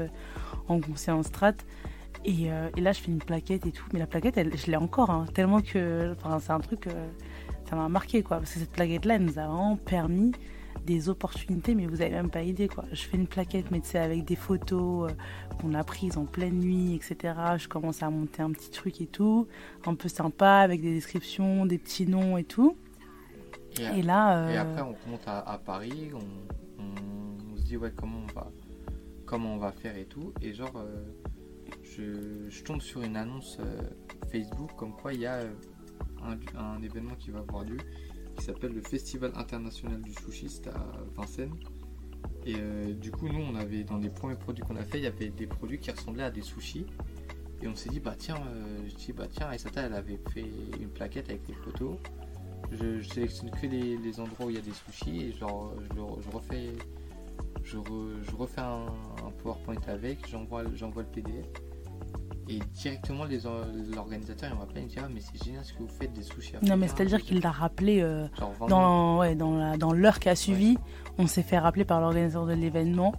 [0.67, 1.53] en conseil en strat.
[2.25, 3.85] Et, là, je fais une plaquette et tout.
[3.93, 6.87] Mais la plaquette, je l'ai encore, hein, tellement que, enfin, c'est un truc,
[7.69, 8.37] ça m'a marqué quoi.
[8.37, 10.31] Parce que cette plaquette-là, elle nous a vraiment permis
[10.85, 12.85] des opportunités, mais vous avez même pas idée quoi.
[12.91, 15.13] Je fais une plaquette, mais tu sais, avec des photos euh,
[15.61, 17.33] qu'on a prises en pleine nuit, etc.
[17.57, 19.47] Je commence à monter un petit truc et tout,
[19.85, 22.75] un peu sympa, avec des descriptions, des petits noms et tout.
[23.77, 24.45] Et, là.
[24.45, 28.51] Euh, et après, on monte à, Paris, on, se dit, ouais, comment on va,
[29.25, 30.33] comment on va faire et tout.
[30.41, 31.05] Et genre, euh,
[31.83, 33.59] je, je, tombe sur une annonce
[34.31, 35.41] Facebook comme quoi il y a
[36.23, 37.77] un, un événement qui va avoir lieu
[38.39, 41.55] qui s'appelle le Festival international du sushi, à Vincennes.
[42.45, 45.03] Et euh, du coup, nous, on avait dans les premiers produits qu'on a fait, il
[45.03, 46.85] y avait des produits qui ressemblaient à des sushis.
[47.61, 50.45] Et on s'est dit, bah tiens, euh, je dis, bah tiens, Aïsata, elle avait fait
[50.79, 51.97] une plaquette avec des photos.
[52.71, 56.73] Je, sélectionne que les, endroits où il y a des sushis et genre, je, refais,
[57.63, 58.85] je, refais un,
[59.25, 61.45] un, PowerPoint avec, j'envoie le PDF.
[62.49, 63.25] Et directement,
[63.93, 66.11] l'organisateur, il m'a appelé, il me dit Ah, mais c'est génial ce que vous faites
[66.13, 66.53] des sushis.
[66.63, 68.27] Non, mais c'est-à-dire qu'il l'a rappelé euh,
[68.67, 70.77] dans, ouais, dans l'heure qui a suivi.
[71.19, 73.13] On s'est fait rappeler par l'organisateur de l'événement.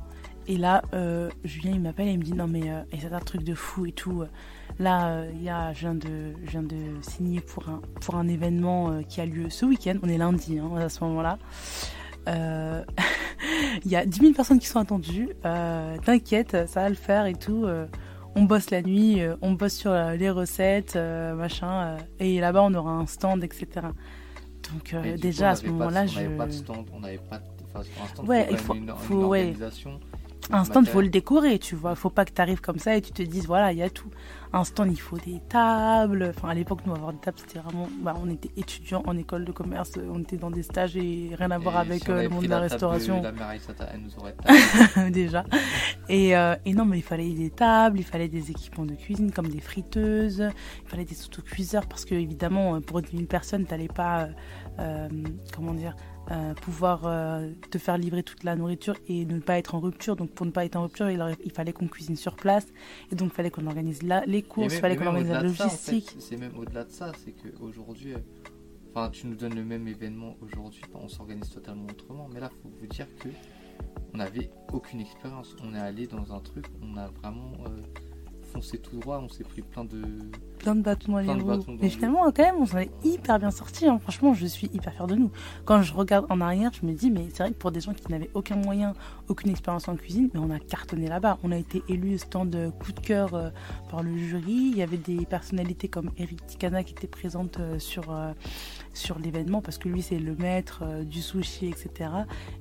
[0.48, 3.20] Et là, euh, Julien, il m'appelle et il me dit Non, mais euh, c'est un
[3.20, 4.24] truc de fou et tout.
[4.80, 8.26] Là, il y a, je, viens de, je viens de signer pour un, pour un
[8.26, 9.94] événement qui a lieu ce week-end.
[10.02, 11.38] On est lundi hein, à ce moment-là.
[13.84, 15.28] Il y a 10 000 personnes qui sont attendues.
[15.42, 17.66] T'inquiète, ça va le faire et tout
[18.34, 22.62] on bosse la nuit, euh, on bosse sur euh, les recettes, euh, machin, et là-bas
[22.62, 23.66] on aura un stand, etc.
[24.72, 26.18] Donc déjà à ce moment-là, je.
[26.18, 27.44] On n'avait pas de stand, on n'avait pas de.
[27.64, 30.00] Enfin, un stand, ouais, il faut, une, faut, organisation
[30.52, 31.90] un stand, il faut le décorer, tu vois.
[31.92, 33.82] Il faut pas que tu arrives comme ça et tu te dises, voilà, il y
[33.82, 34.10] a tout.
[34.52, 36.32] Un stand, il faut des tables.
[36.36, 37.88] Enfin, à l'époque, nous, avoir des tables, c'était vraiment.
[38.02, 41.50] Bah, on était étudiants en école de commerce, on était dans des stages et rien
[41.52, 43.22] à voir avec euh, le monde de la, restauration.
[43.22, 43.32] la
[43.92, 44.34] elle nous aurait
[45.10, 45.44] Déjà.
[46.08, 49.30] Et, euh, et, non, mais il fallait des tables, il fallait des équipements de cuisine
[49.30, 50.48] comme des friteuses,
[50.84, 54.28] il fallait des autocuiseurs parce que, évidemment, pour une personne, tu n'allais pas.
[54.78, 55.08] Euh,
[55.54, 55.94] comment dire
[56.30, 60.14] euh, pouvoir euh, te faire livrer toute la nourriture et ne pas être en rupture.
[60.14, 62.66] Donc pour ne pas être en rupture, il, fallait qu'on cuisine sur place
[63.10, 66.14] et donc il fallait qu'on organise les courses, il fallait qu'on organise la logistique.
[66.20, 68.18] c'est même au-delà de ça, c'est qu'aujourd'hui, euh,
[68.94, 72.28] enfin tu nous donnes le même événement aujourd'hui, on s'organise totalement autrement.
[72.32, 73.28] Mais là, faut vous dire que
[74.14, 75.56] on n'avait aucune expérience.
[75.64, 77.52] On est allé dans un truc, on a vraiment
[78.52, 80.02] foncé tout droit, on s'est pris plein de
[80.60, 81.64] plein de bâtons dans les roues.
[81.80, 83.86] Mais finalement, quand même, on s'en est hyper bien sorti.
[83.86, 83.98] Hein.
[83.98, 85.30] Franchement, je suis hyper fière de nous.
[85.64, 87.94] Quand je regarde en arrière, je me dis, mais c'est vrai que pour des gens
[87.94, 88.92] qui n'avaient aucun moyen,
[89.28, 91.38] aucune expérience en cuisine, mais on a cartonné là-bas.
[91.42, 93.50] On a été élu stand coup de cœur euh,
[93.90, 94.70] par le jury.
[94.72, 98.32] Il y avait des personnalités comme Eric Tikana qui étaient présentes euh, sur, euh,
[99.00, 102.10] sur l'événement parce que lui, c'est le maître du sushi, etc.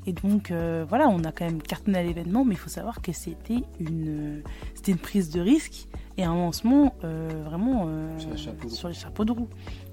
[0.05, 0.51] Et donc,
[0.87, 4.41] voilà, on a quand même cartonné à l'événement, mais il faut savoir que c'était une,
[4.73, 5.87] c'était une prise de risque
[6.19, 8.19] et un lancement euh, vraiment euh,
[8.67, 9.47] sur, les chapeaux de roue.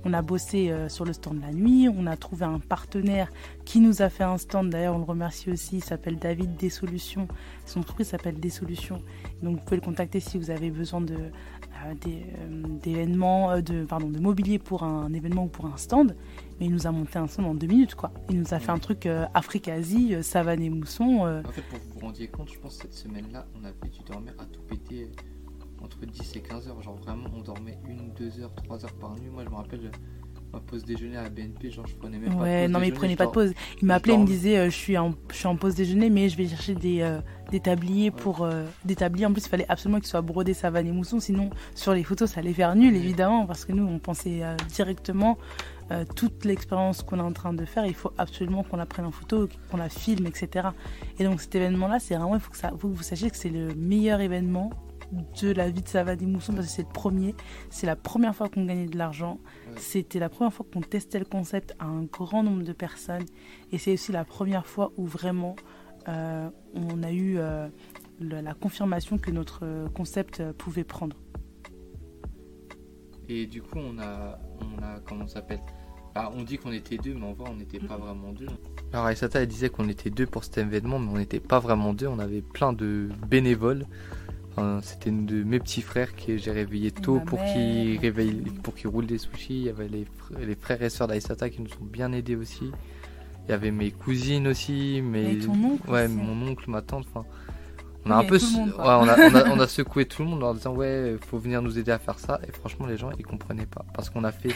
[0.05, 3.31] On a bossé euh, sur le stand la nuit, on a trouvé un partenaire
[3.65, 6.69] qui nous a fait un stand, d'ailleurs on le remercie aussi, il s'appelle David Des
[6.69, 7.29] Solutions,
[7.65, 9.03] son entreprise s'appelle Des Solutions,
[9.43, 11.17] donc vous pouvez le contacter si vous avez besoin de
[11.95, 16.17] d'événements, de, pardon, de mobilier pour un événement ou pour un stand,
[16.59, 18.13] mais il nous a monté un stand en deux minutes quoi.
[18.31, 21.43] Il nous a fait un truc Afrique-Asie, savane et mousson.
[21.45, 24.35] En fait pour vous vous rendiez compte, je pense cette semaine-là, on avait dû dormir
[24.39, 25.11] à tout péter
[25.83, 26.83] entre 10 et 15 heures.
[26.83, 29.31] Genre vraiment, on dormait une, deux heures, trois heures par nuit.
[29.31, 29.91] Moi, je me rappelle
[30.53, 32.95] ma pause déjeuner à BNP, genre je prenais même pas de pause non mais il
[32.95, 33.53] prenait pas de pause.
[33.81, 36.29] Il m'appelait, il me disait euh, je suis en je suis en pause déjeuner mais
[36.29, 39.67] je vais chercher des, euh, des tabliers pour euh, des tabliers en plus il fallait
[39.69, 42.95] absolument qu'ils soient brodés savane et mousson sinon sur les photos ça allait faire nul
[42.97, 45.39] évidemment parce que nous on pensait directement
[46.17, 49.13] toute l'expérience qu'on est en train de faire, il faut absolument qu'on la prenne en
[49.13, 50.71] photo, qu'on la filme, etc.
[51.21, 53.37] Et donc cet événement-là, c'est vraiment, il faut que, ça, faut que vous sachiez que
[53.37, 54.71] c'est le meilleur événement
[55.41, 57.35] de la vie de Savane Mousson parce que c'est le premier.
[57.71, 59.39] C'est la première fois qu'on gagnait de l'argent.
[59.77, 63.25] C'était la première fois qu'on testait le concept à un grand nombre de personnes.
[63.73, 65.57] Et c'est aussi la première fois où vraiment
[66.09, 67.69] euh, on a eu euh,
[68.21, 71.17] la confirmation que notre euh, concept pouvait prendre.
[73.29, 75.61] Et du coup, on a, on a comment s'appelle?
[76.15, 78.47] Bah, On dit qu'on était deux, mais en vrai, on n'était pas vraiment deux.
[78.93, 81.93] Alors, Aïsata, elle disait qu'on était deux pour cet événement, mais on n'était pas vraiment
[81.93, 82.07] deux.
[82.07, 83.85] On avait plein de bénévoles.
[84.83, 89.07] C'était de mes petits frères que j'ai réveillé tôt pour qu'ils réveillent, pour qu'ils roulent
[89.07, 89.55] des sushis.
[89.55, 90.07] Il y avait les,
[90.39, 92.71] les frères et sœurs d'Aïsata qui nous ont bien aidés aussi.
[93.47, 95.39] Il y avait mes cousines aussi, mes...
[95.89, 97.07] ouais, mon oncle, ma tante.
[97.15, 97.27] Enfin,
[98.05, 98.39] on a un peu,
[98.79, 101.93] on, a, on, a, secoué tout le monde en disant ouais, faut venir nous aider
[101.93, 102.41] à faire ça.
[102.49, 104.55] Et franchement, les gens ils comprenaient pas parce qu'on a fait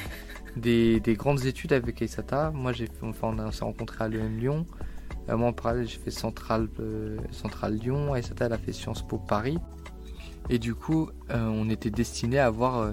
[0.56, 2.50] des, des, grandes études avec Aïsata.
[2.52, 4.66] Moi, j'ai, enfin, on s'est rencontré à l'EM Lyon.
[5.28, 8.14] Euh, moi, en parallèle, j'ai fait Centrale, euh, Centrale Lyon.
[8.14, 9.58] Aïsata, elle a fait Sciences Po Paris.
[10.50, 12.92] Et du coup, euh, on était destiné à avoir euh,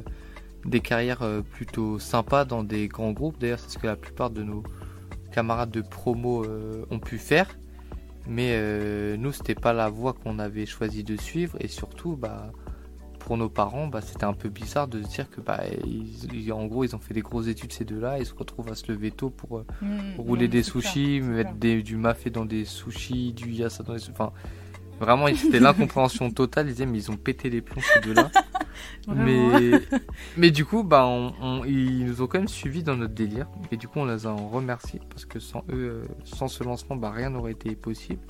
[0.63, 3.39] des carrières euh, plutôt sympas dans des grands groupes.
[3.39, 4.61] D'ailleurs, c'est ce que la plupart de nos
[5.31, 6.45] camarades de promo
[6.89, 7.57] ont pu faire.
[8.27, 11.57] Mais nous, c'était pas la voie qu'on avait choisi de suivre.
[11.59, 12.51] Et surtout, bah,
[13.19, 15.61] pour nos parents, bah, c'était un peu bizarre de se dire que, bah,
[16.51, 18.19] en gros, ils ont fait des grosses études ces deux-là.
[18.19, 22.29] Ils se retrouvent à se lever tôt pour mmh, rouler des sushis, mettre du mafé
[22.29, 24.09] dans des sushis, du yassa dans les.
[24.09, 24.33] Enfin,
[24.99, 26.67] Vraiment, c'était l'incompréhension totale.
[26.67, 28.31] Ils disaient, mais ils ont pété les plombs ces deux-là.
[29.07, 29.71] mais,
[30.37, 31.07] mais du coup, bah,
[31.65, 33.47] ils nous ont quand même suivis dans notre délire.
[33.71, 36.63] Et du coup, on les a en remercié parce que sans eux, euh, sans ce
[36.63, 38.21] lancement, bah, rien n'aurait été possible.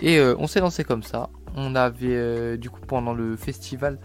[0.00, 1.30] Et euh, on s'est lancé comme ça.
[1.54, 3.98] On avait, euh, du coup, pendant le festival,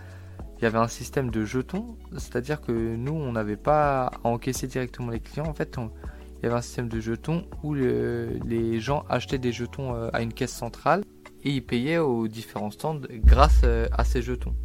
[0.57, 1.97] il y avait un système de jetons.
[2.13, 5.47] C'est-à-dire que nous, on n'avait pas à encaisser directement les clients.
[5.47, 10.09] En fait, il y avait un système de jetons où les gens achetaient des jetons
[10.13, 11.03] à une caisse centrale
[11.43, 14.55] et ils payaient aux différents stands grâce euh, à ces jetons.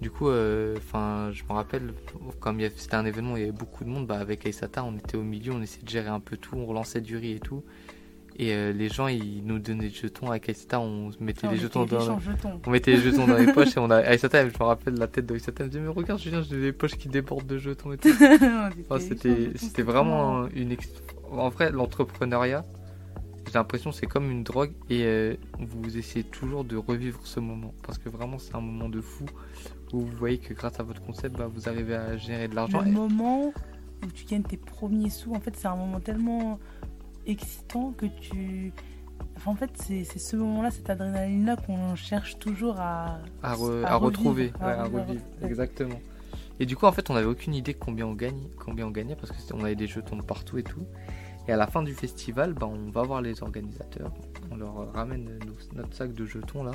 [0.00, 1.94] Du coup, euh, enfin, je me rappelle,
[2.38, 4.06] comme c'était un événement, il y avait beaucoup de monde.
[4.06, 6.66] Bah, avec Aïsata, on était au milieu, on essayait de gérer un peu tout, on
[6.66, 7.64] relançait du riz et tout.
[8.38, 11.86] Et euh, les gens, ils nous donnaient des jetons avec Aïsata, on mettait les jetons
[11.86, 12.18] dans,
[12.66, 15.06] on mettait les jetons dans les poches et on a Aïsata, je me rappelle la
[15.06, 17.94] tête d'Aïsata, elle me disait mais regarde Julien, j'ai des poches qui débordent de jetons
[17.94, 18.10] et tout.
[19.00, 20.76] c'était, c'était vraiment une,
[21.32, 22.62] en vrai, l'entrepreneuriat,
[23.46, 27.40] j'ai l'impression que c'est comme une drogue et euh, vous essayez toujours de revivre ce
[27.40, 29.26] moment parce que vraiment c'est un moment de fou
[29.92, 32.82] où vous voyez que grâce à votre concept bah, vous arrivez à générer de l'argent.
[32.82, 33.52] Le moment
[34.04, 36.58] où tu gagnes tes premiers sous, en fait c'est un moment tellement
[37.26, 38.72] excitant que tu...
[39.44, 45.22] en fait c'est ce moment-là, cette adrénaline-là qu'on cherche toujours à, à, retrouver, à, revivre.
[45.42, 46.00] Exactement.
[46.58, 49.16] Et du coup en fait on n'avait aucune idée combien on gagne, combien on gagnait
[49.16, 50.84] parce qu'on avait des jetons de partout et tout.
[51.48, 54.12] Et à la fin du festival, bah, on va voir les organisateurs.
[54.50, 55.38] On leur ramène
[55.74, 56.72] notre sac de jetons là.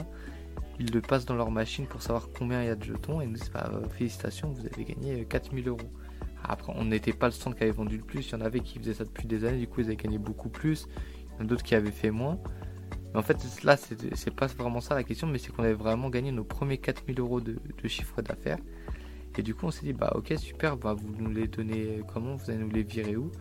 [0.80, 3.28] Ils le passent dans leur machine pour savoir combien il y a de jetons et
[3.28, 5.90] nous disent bah, euh, félicitations, vous avez gagné 4000 euh, euros.
[6.44, 8.28] Après, on n'était pas le stand qui avait vendu le plus.
[8.30, 10.18] Il y en avait qui faisaient ça depuis des années, du coup, ils avaient gagné
[10.18, 10.88] beaucoup plus.
[10.88, 12.40] Il y en a d'autres qui avaient fait moins.
[13.14, 16.10] Mais en fait, là, c'est pas vraiment ça la question, mais c'est qu'on avait vraiment
[16.10, 17.58] gagné nos premiers 4000 euros de,
[17.88, 18.58] chiffre d'affaires.
[19.38, 22.36] Et du coup, on s'est dit, bah ok, super, bah, vous nous les donnez comment?
[22.36, 23.32] Vous allez nous les virer où?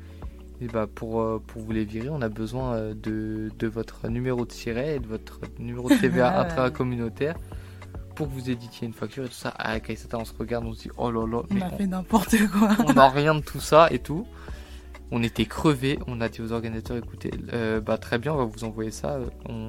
[0.60, 4.08] Et bah pour, euh, pour vous les virer, on a besoin euh, de, de votre
[4.08, 7.36] numéro de siret et de votre numéro de TVA intra-communautaire
[8.14, 9.48] pour que vous éditiez une facture et tout ça.
[9.50, 12.36] Avec Aïsata, on se regarde, on se dit oh là là, on a fait n'importe
[12.48, 12.76] quoi.
[12.86, 14.26] on n'a rien de tout ça et tout.
[15.10, 18.44] On était crevés, on a dit aux organisateurs écoutez, euh, bah très bien, on va
[18.44, 19.18] vous envoyer ça.
[19.48, 19.68] On...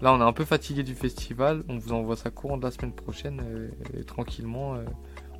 [0.00, 2.70] Là, on est un peu fatigué du festival, on vous envoie ça courant de la
[2.70, 3.70] semaine prochaine,
[4.06, 4.76] tranquillement.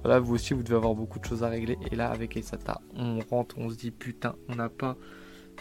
[0.03, 1.79] Voilà, vous aussi, vous devez avoir beaucoup de choses à régler.
[1.91, 4.97] Et là, avec Aisata, on rentre, on se dit putain, on n'a pas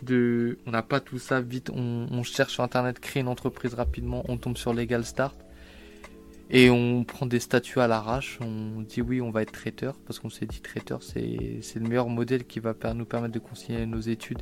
[0.04, 1.70] de, on n'a pas tout ça vite.
[1.74, 4.24] On, cherche sur internet, créer une entreprise rapidement.
[4.30, 5.38] On tombe sur Legal Start
[6.50, 8.40] et on prend des statuts à l'arrache.
[8.42, 12.08] On dit oui, on va être traiteur parce qu'on s'est dit traiteur, c'est le meilleur
[12.08, 14.42] modèle qui va nous permettre de concilier nos études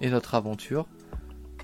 [0.00, 0.86] et notre aventure.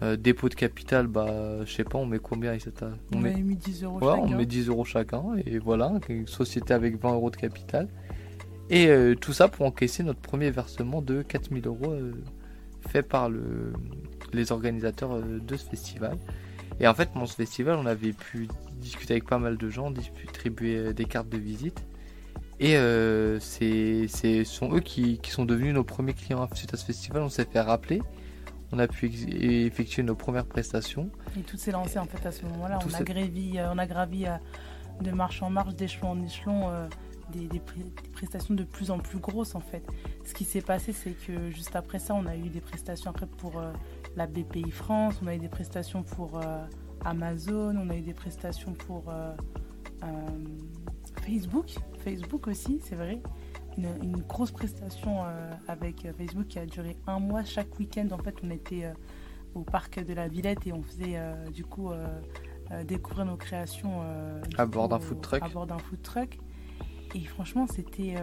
[0.03, 2.73] Euh, dépôt de capital, bah, je sais pas, on met combien etc.
[3.15, 3.35] On, met...
[3.35, 4.23] mis 10 euros chacun.
[4.23, 7.89] On met 10 euros chacun, et voilà, une société avec 20 euros de capital.
[8.71, 12.13] Et euh, tout ça pour encaisser notre premier versement de 4000 euros euh,
[12.89, 13.73] fait par le,
[14.33, 16.17] les organisateurs de ce festival.
[16.81, 18.49] Et en fait, dans ce festival, on avait pu
[18.81, 21.85] discuter avec pas mal de gens, distribuer des cartes de visite.
[22.59, 22.77] Et
[23.41, 27.23] c'est sont eux qui, qui, sont devenus nos premiers clients suite à ce festival.
[27.23, 28.01] On s'est fait rappeler
[28.73, 31.11] on a pu effectuer nos premières prestations.
[31.39, 32.79] Et tout s'est lancé en fait à ce moment-là.
[32.85, 34.37] On, a gravi, euh, on a gravi euh,
[35.01, 36.89] de marche en marche, d'échelon en échelon, euh,
[37.33, 37.49] des,
[38.13, 39.85] prestations de plus en plus grosses en fait.
[40.25, 43.27] Ce qui s'est passé, c'est que juste après ça, on a eu des prestations après
[43.27, 43.63] pour
[44.17, 46.41] la BPI France, on a eu des prestations pour
[47.05, 49.13] Amazon, on a eu des prestations pour
[51.23, 51.75] Facebook,
[52.05, 53.21] Facebook aussi, c'est vrai
[53.79, 57.45] une, grosse prestation euh, avec Facebook qui a duré un mois.
[57.45, 58.93] Chaque week-end, en fait, on était euh,
[59.55, 61.91] au parc de la Villette et on faisait euh, du coup
[62.87, 64.03] découvrir nos créations
[64.57, 65.43] à bord d'un food truck.
[65.43, 66.39] À bord d'un food truck.
[67.15, 68.17] Et franchement, c'était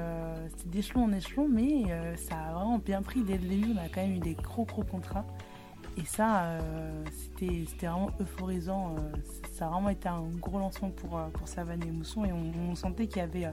[0.66, 1.84] d'échelon en échelon, mais
[2.18, 3.24] ça a vraiment bien pris.
[3.24, 5.26] Dès le début, on a quand même eu des gros, gros contrats.
[5.98, 6.58] Et ça,
[7.38, 8.96] c'était vraiment euphorisant.
[9.52, 12.26] ça a vraiment été un gros lancement pour, pour Savane et Mousson.
[12.26, 13.52] Et on, sentait qu'il y avait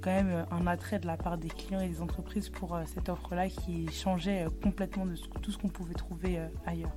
[0.00, 2.82] quand même euh, un attrait de la part des clients et des entreprises pour euh,
[2.86, 6.94] cette offre-là qui changeait euh, complètement de tout ce qu'on pouvait trouver ailleurs.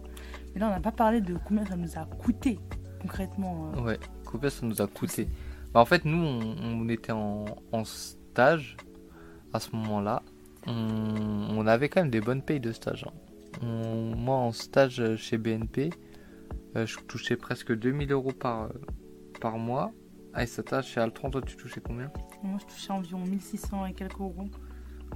[0.53, 2.59] Mais là, on n'a pas parlé de combien ça nous a coûté
[3.01, 3.71] concrètement.
[3.83, 5.27] Ouais, combien ça nous a coûté.
[5.73, 7.45] Bah, en fait, nous, on, était en,
[7.83, 8.77] stage
[9.51, 10.21] à ce moment-là.
[10.65, 13.05] On, avait quand même des bonnes payes de stage.
[13.07, 13.13] Hein.
[13.61, 15.91] Moi, en stage chez BNP,
[16.75, 18.69] je touchais presque 2000 euros par,
[19.39, 19.91] par mois.
[20.33, 22.11] Ah, et ça tâche chez Altran, toi, tu touchais combien?
[22.41, 24.49] Moi, je touchais environ 1600 et quelques euros.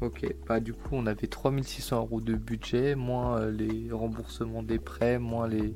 [0.01, 4.77] Ok, bah du coup, on avait 3600 euros de budget, moins euh, les remboursements des
[4.77, 5.73] prêts, moins les,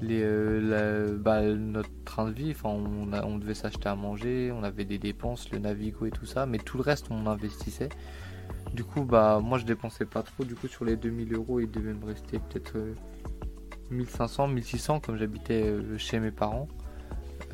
[0.00, 2.54] les, euh, bah, notre train de vie.
[2.64, 6.46] On, on devait s'acheter à manger, on avait des dépenses, le Navigo et tout ça,
[6.46, 7.88] mais tout le reste, on investissait.
[8.74, 10.44] Du coup, bah moi, je dépensais pas trop.
[10.44, 12.76] Du coup, sur les 2000 euros, il devait me rester peut-être
[13.90, 16.68] 1500, euh, 1600, comme j'habitais chez mes parents.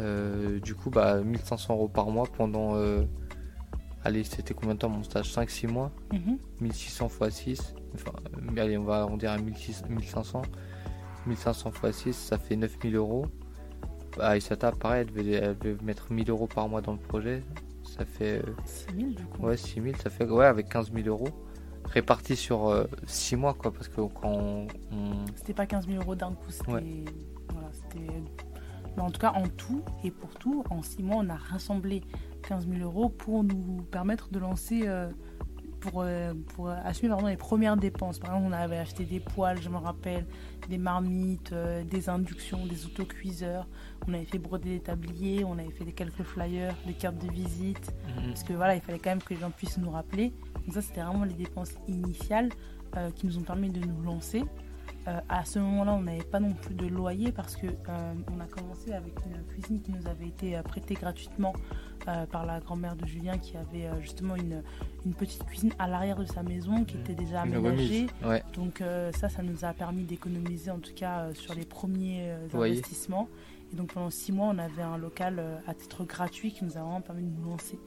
[0.01, 2.77] Euh, du coup, bah, 1500 euros par mois pendant.
[2.77, 3.03] Euh,
[4.05, 5.33] allez, c'était combien de temps mon stage?
[5.33, 5.93] 5-6 mois?
[6.61, 7.75] 1600 x 6.
[7.95, 10.43] Enfin, euh, allez, on va arrondir à 1500.
[11.27, 13.27] 1500 x 6, ça fait 9000 euros.
[14.21, 17.43] Ah, Isata, pareil, elle devait, mettre 1000 euros par mois dans le projet.
[17.85, 18.43] Ça fait.
[18.65, 20.25] 6000 du coup Ouais, 6000, ça fait.
[20.25, 21.29] Ouais, avec 15 000 euros.
[21.85, 24.67] Répartis sur 6 mois, quoi, parce que quand on.
[25.37, 27.05] C'était pas 15 000 euros d'un coup, c'était.
[27.49, 28.07] Voilà, c'était
[28.97, 32.03] mais en tout cas, en tout et pour tout, en six mois, on a rassemblé
[32.43, 35.09] 15 000 euros pour nous permettre de lancer, euh,
[35.83, 38.19] pour, euh, pour assumer pardon, les premières dépenses.
[38.19, 40.25] Par exemple, on avait acheté des poêles, je me rappelle,
[40.69, 43.67] des marmites, euh, des inductions, des autocuiseurs.
[44.07, 47.31] On avait fait broder des tabliers, on avait fait des quelques flyers, des cartes de
[47.31, 47.93] visite.
[48.07, 48.29] Mhm.
[48.29, 50.33] Parce que voilà, il fallait quand même que les gens puissent nous rappeler.
[50.65, 52.51] Donc ça, c'était vraiment les dépenses initiales
[53.15, 54.45] qui nous ont permis de nous lancer.
[55.09, 58.41] Euh, à ce moment-là, on n'avait pas non plus de loyer parce que euh, on
[58.41, 61.53] a commencé avec une cuisine qui nous avait été euh, prêtée gratuitement
[62.31, 64.63] par la grand-mère de Julien qui avait justement une,
[65.05, 68.07] une, petite cuisine à l'arrière de sa maison qui était déjà aménagée.
[68.55, 73.29] Donc ça, ça nous a permis d'économiser en tout cas sur les premiers investissements.
[73.73, 76.81] Et donc pendant six mois, on avait un local à titre gratuit qui nous a
[76.81, 77.79] vraiment permis de nous lancer.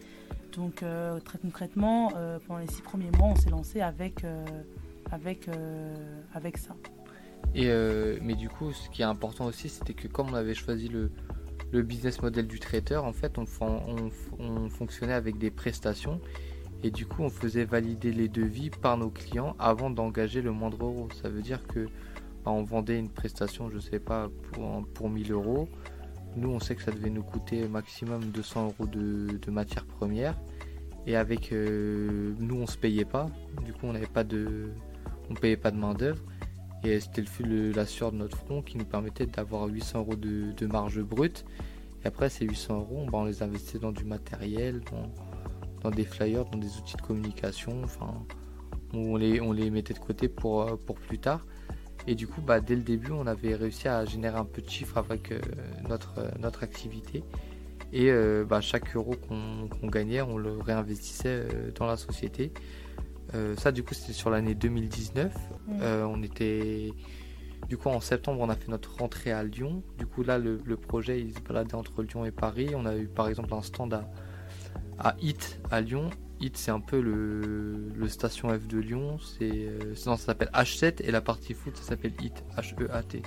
[0.56, 0.84] Donc
[1.24, 2.12] très concrètement,
[2.48, 4.26] pendant les six premiers mois, on s'est lancé avec,
[5.12, 5.50] avec,
[6.34, 6.76] avec ça.
[7.54, 10.54] Et euh, mais du coup, ce qui est important aussi, c'était que comme on avait
[10.54, 11.12] choisi le,
[11.74, 13.46] business model du traiteur, en fait, on,
[14.40, 16.22] on, fonctionnait avec des prestations.
[16.84, 20.84] Et du coup, on faisait valider les devis par nos clients avant d'engager le moindre
[20.86, 21.10] euro.
[21.22, 21.86] Ça veut dire que
[22.44, 25.68] bah, on vendait une prestation, je sais pas, pour, pour 1000 euros.
[26.36, 30.36] Nous, on sait que ça devait nous coûter maximum 200 euros de, matières premières.
[31.08, 33.30] Et avec euh, nous, on se payait pas.
[33.64, 34.70] Du coup, on n'avait pas de,
[35.30, 36.22] on payait pas de main d'œuvre.
[36.86, 40.16] Et c'était le fil la sueur de notre front qui nous permettait d'avoir 800 euros
[40.16, 41.44] de, marge brute.
[42.04, 44.82] Et après, ces 800 euros, bah, on les investissait dans du matériel,
[45.82, 47.82] dans, des flyers, dans des outils de communication.
[47.84, 48.14] Enfin,
[48.94, 51.48] on les, on les mettait de côté pour, euh, pour plus tard.
[52.06, 54.70] Et du coup, bah, dès le début, on avait réussi à générer un peu de
[54.70, 55.40] chiffre avec euh,
[55.90, 57.24] notre, euh, notre activité.
[57.94, 58.12] Et
[58.50, 62.52] bah, chaque euro qu'on gagnait, on le réinvestissait dans la société.
[63.36, 65.34] Euh, ça, du coup, c'était sur l'année 2019.
[65.82, 66.94] Euh, on était.
[67.68, 69.84] Du coup, en septembre, on a fait notre rentrée à Lyon.
[69.98, 72.70] Du coup, là, le, projet, il se baladait entre Lyon et Paris.
[72.76, 74.10] On a eu, par exemple, un stand à,
[75.00, 76.10] à HIT à Lyon.
[76.40, 79.18] HIT, c'est un peu le, station F de Lyon.
[79.20, 83.24] C'est, euh, ça s'appelle H7 et la partie foot, ça s'appelle HIT, H-E-A-T.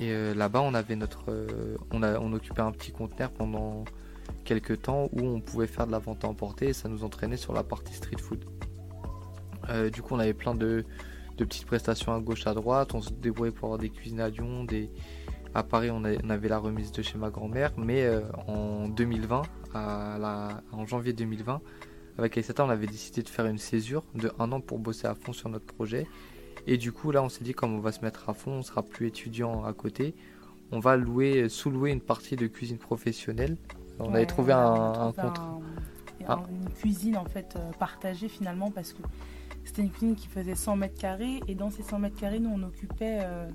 [0.00, 1.26] Et là-bas, on avait notre,
[1.92, 3.84] on, a, on occupait un petit conteneur pendant
[4.44, 7.36] quelques temps où on pouvait faire de la vente à emporter et ça nous entraînait
[7.36, 8.44] sur la partie street food.
[9.72, 10.84] Euh, du coup, on avait plein de,
[11.36, 12.94] petites prestations à gauche, à droite.
[12.94, 14.64] On se débrouillait pour avoir des cuisines à Lyon.
[14.64, 14.90] Des...
[15.54, 17.72] À Paris, on, avait la remise de chez ma grand-mère.
[17.76, 19.42] Mais euh, en 2020,
[19.74, 21.60] en janvier 2020,
[22.18, 25.14] avec Aïsata, on avait décidé de faire une césure de un an pour bosser à
[25.14, 26.06] fond sur notre projet.
[26.66, 28.62] Et du coup, là, on s'est dit, comme on va se mettre à fond, on
[28.62, 30.14] sera plus étudiant à côté,
[30.70, 33.56] on va louer, sous-louer une partie de cuisine professionnelle.
[33.98, 35.60] On avait trouvé un, contrat.
[36.28, 36.42] Ah.
[36.48, 39.02] Une cuisine en fait euh, partagée finalement parce que
[39.64, 42.50] c'était une cuisine qui faisait 100 mètres carrés et dans ces 100 mètres carrés, nous
[42.50, 43.48] on occupait euh,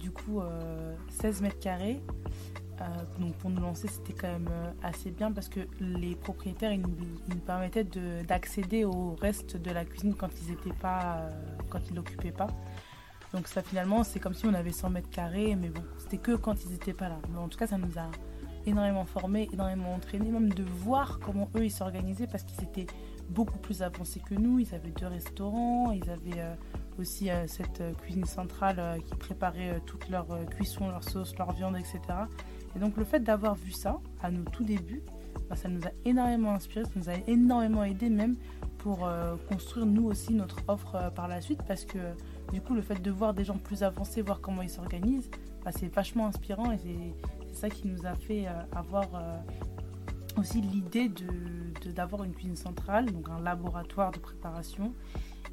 [0.00, 0.42] du coup
[1.08, 2.00] 16 euh, mètres carrés.
[2.80, 2.84] Euh,
[3.20, 4.50] donc pour nous lancer, c'était quand même
[4.82, 7.84] assez bien parce que les propriétaires ils nous, permettaient
[8.26, 11.30] d'accéder au reste de la cuisine quand ils étaient pas,
[11.70, 12.48] quand ils l'occupaient pas.
[13.32, 16.36] Donc ça finalement, c'est comme si on avait 100 mètres carrés, mais bon, c'était que
[16.36, 17.18] quand ils n'étaient pas là.
[17.32, 18.10] Mais en tout cas, ça nous a
[18.66, 22.86] énormément formés, énormément entraînés, même de voir comment eux ils s'organisaient parce qu'ils étaient
[23.30, 24.58] beaucoup plus avancés que nous.
[24.58, 26.54] Ils avaient deux restaurants, ils avaient euh,
[26.98, 31.76] aussi euh, cette euh, cuisine centrale qui préparait toute leur cuisson, leur sauce, leur viande,
[31.76, 32.00] etc.
[32.76, 35.02] Et donc le fait d'avoir vu ça à nos tout débuts,
[35.48, 38.36] bah, ça nous a énormément inspiré, ça nous a énormément aidé même
[38.78, 39.08] pour
[39.48, 41.98] construire nous aussi notre offre par la suite parce que
[42.52, 45.30] du coup le fait de voir des gens plus avancés, voir comment ils s'organisent,
[45.64, 49.08] bah, c'est vachement inspirant et c'est ça qui nous a fait avoir
[50.36, 54.92] aussi l'idée de, d'avoir une cuisine centrale, donc un laboratoire de préparation,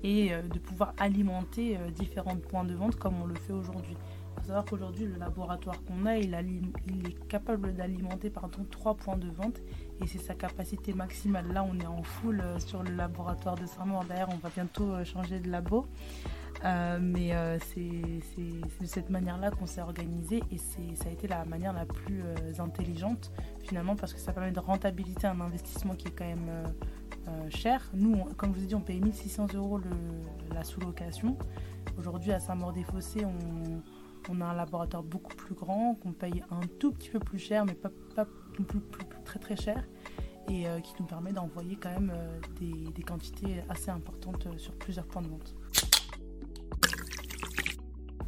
[0.04, 3.96] et euh, de pouvoir alimenter euh, différents points de vente comme on le fait aujourd'hui.
[3.96, 8.32] Il faut savoir qu'aujourd'hui, le laboratoire qu'on a, il, est capable d'alimenter
[8.72, 9.62] trois points de vente
[10.02, 11.52] et c'est sa capacité maximale.
[11.52, 14.06] Là, on est en full euh, sur le laboratoire de Saint-Maur.
[14.06, 15.86] D'ailleurs, on va bientôt changer de labo.
[16.64, 17.82] Euh, mais euh, c'est
[18.80, 22.36] de cette manière-là qu'on s'est organisé et ça a été la manière la plus euh,
[22.60, 26.74] intelligente finalement parce que ça permet de rentabiliser un investissement qui est quand même
[27.50, 27.90] cher.
[27.94, 29.80] Nous, comme je vous ai dit, on paye 1600 euros
[30.54, 31.38] la sous-location.
[31.98, 33.26] Aujourd'hui, à Saint-Maur-des-Fossés,
[34.30, 37.66] on, a un laboratoire beaucoup plus grand, qu'on paye un tout petit peu plus cher,
[37.66, 38.66] mais pas, pas plus,
[39.24, 39.88] très très cher,
[40.50, 42.12] et qui nous permet d'envoyer quand même
[42.60, 45.56] des, quantités assez importantes sur plusieurs points de vente.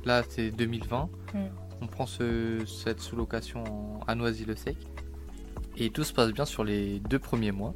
[0.05, 1.09] Là, c'est 2020.
[1.33, 1.37] Mm.
[1.81, 3.63] On prend cette sous-location
[4.07, 4.77] à Noisy-le-Sec.
[5.77, 7.73] Et tout se passe bien sur les deux premiers mois.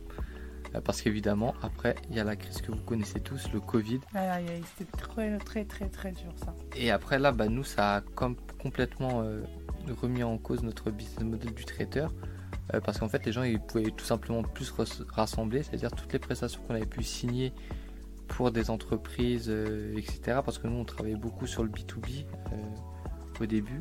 [0.75, 3.99] Euh, parce qu'évidemment, après, il y a la crise que vous connaissez tous, le Covid.
[4.77, 6.55] c'était très, très, très, très dur ça.
[6.75, 9.41] Et après, là, bah, nous, ça a complètement euh,
[10.01, 12.11] remis en cause notre business model du traiteur.
[12.73, 14.73] Euh, parce qu'en fait, les gens, ils pouvaient tout simplement plus
[15.09, 15.63] rassembler.
[15.63, 17.53] C'est-à-dire toutes les prestations qu'on avait pu signer
[18.27, 20.39] pour des entreprises, euh, etc.
[20.43, 23.79] Parce que nous, on travaillait beaucoup sur le B2B euh, au début.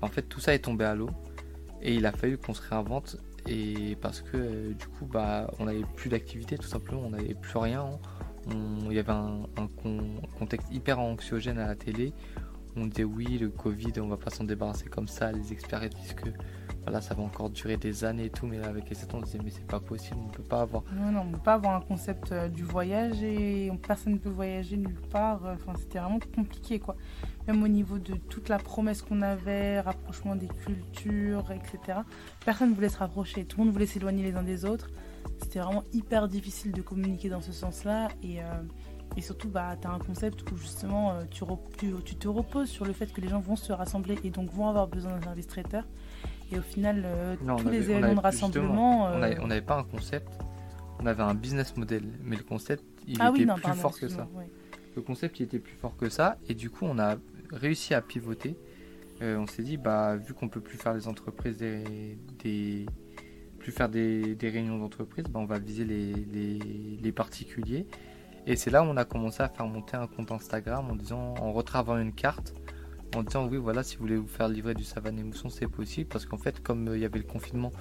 [0.00, 1.10] En fait, tout ça est tombé à l'eau
[1.80, 3.16] et il a fallu qu'on se réinvente.
[3.46, 7.34] Et parce que euh, du coup, bah, on n'avait plus d'activité, tout simplement, on n'avait
[7.34, 7.90] plus rien.
[8.50, 9.42] il y avait un,
[10.38, 12.12] contexte hyper anxiogène à la télé.
[12.76, 15.30] On disait oui, le Covid, on va pas s'en débarrasser comme ça.
[15.30, 16.30] Les experts disent que
[16.84, 19.22] voilà, ça va encore durer des années et tout, mais avec les 7 ans, on
[19.22, 20.82] disait, mais c'est pas possible, on ne peut pas avoir.
[20.92, 24.30] Non, non, on peut pas avoir un concept euh, du voyage et personne ne peut
[24.30, 25.46] voyager nulle part.
[25.46, 26.96] Euh, enfin, c'était vraiment compliqué, quoi.
[27.46, 32.00] Même au niveau de toute la promesse qu'on avait, rapprochement des cultures, etc.
[32.44, 34.90] Personne ne voulait se rapprocher, tout le monde voulait s'éloigner les uns des autres.
[35.40, 38.42] C'était vraiment hyper difficile de communiquer dans ce sens-là et.
[38.42, 38.44] Euh,
[39.14, 41.44] et surtout, bah, tu as un concept où justement tu,
[41.76, 44.50] tu, tu, te reposes sur le fait que les gens vont se rassembler et donc
[44.50, 45.84] vont avoir besoin d'un service traiteur.
[46.52, 49.04] Et au final, euh, tous les événements de rassemblement.
[49.04, 50.28] On euh, n'avait pas un concept,
[51.00, 52.04] on avait un business model.
[52.22, 54.28] Mais le concept, il ah était plus fort que ça.
[54.94, 56.36] Le concept, il était plus fort que ça.
[56.48, 57.16] Et du coup, on a
[57.50, 58.56] réussi à pivoter.
[59.22, 62.86] Euh, on s'est dit, bah, vu qu'on peut plus faire les entreprises, des,
[63.58, 66.12] plus faire des, réunions d'entreprise, bah, on va viser les,
[67.00, 67.86] les, particuliers.
[68.46, 71.34] Et c'est là où on a commencé à faire monter un compte Instagram en disant,
[71.38, 72.54] en retravaillant une carte,
[73.14, 75.68] en disant oui voilà si vous voulez vous faire livrer du savane et mousson c'est
[75.68, 77.72] possible parce qu'en fait comme euh, il y avait le confinement,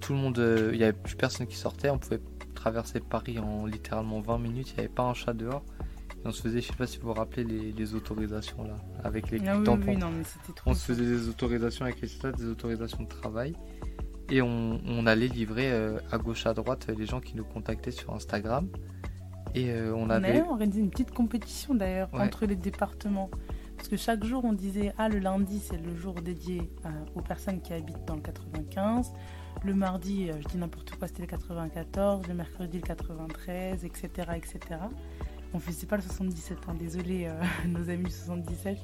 [0.00, 2.20] tout le monde, euh, il n'y avait plus personne qui sortait, on pouvait
[2.54, 5.64] traverser Paris en littéralement 20 minutes, il n'y avait pas un chat dehors.
[6.24, 9.30] Et on se faisait, je sais pas si vous vous rappelez les, autorisations là, avec
[9.30, 9.98] les ah tampons.
[10.64, 13.54] on se faisait des autorisations avec les stats, des autorisations de travail.
[14.28, 18.12] Et on, allait livrer euh, à gauche à droite les gens qui nous contactaient sur
[18.12, 18.68] Instagram.
[19.54, 20.42] Et euh, on, avait.
[20.42, 23.30] organisé une petite compétition d'ailleurs entre les départements.
[23.86, 27.20] Parce que chaque jour, on disait Ah, le lundi, c'est le jour dédié euh, aux
[27.20, 29.12] personnes qui habitent dans le 95.
[29.62, 32.26] Le mardi, je dis n'importe quoi, c'était le 94.
[32.26, 34.08] Le mercredi, le 93, etc.
[34.34, 34.58] etc.
[35.54, 37.30] On faisait pas le 77, hein, désolé,
[37.68, 38.76] nos amis du 77.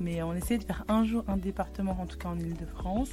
[0.00, 3.10] Mais on essayait de faire un jour un département, en tout cas en Ile-de-France.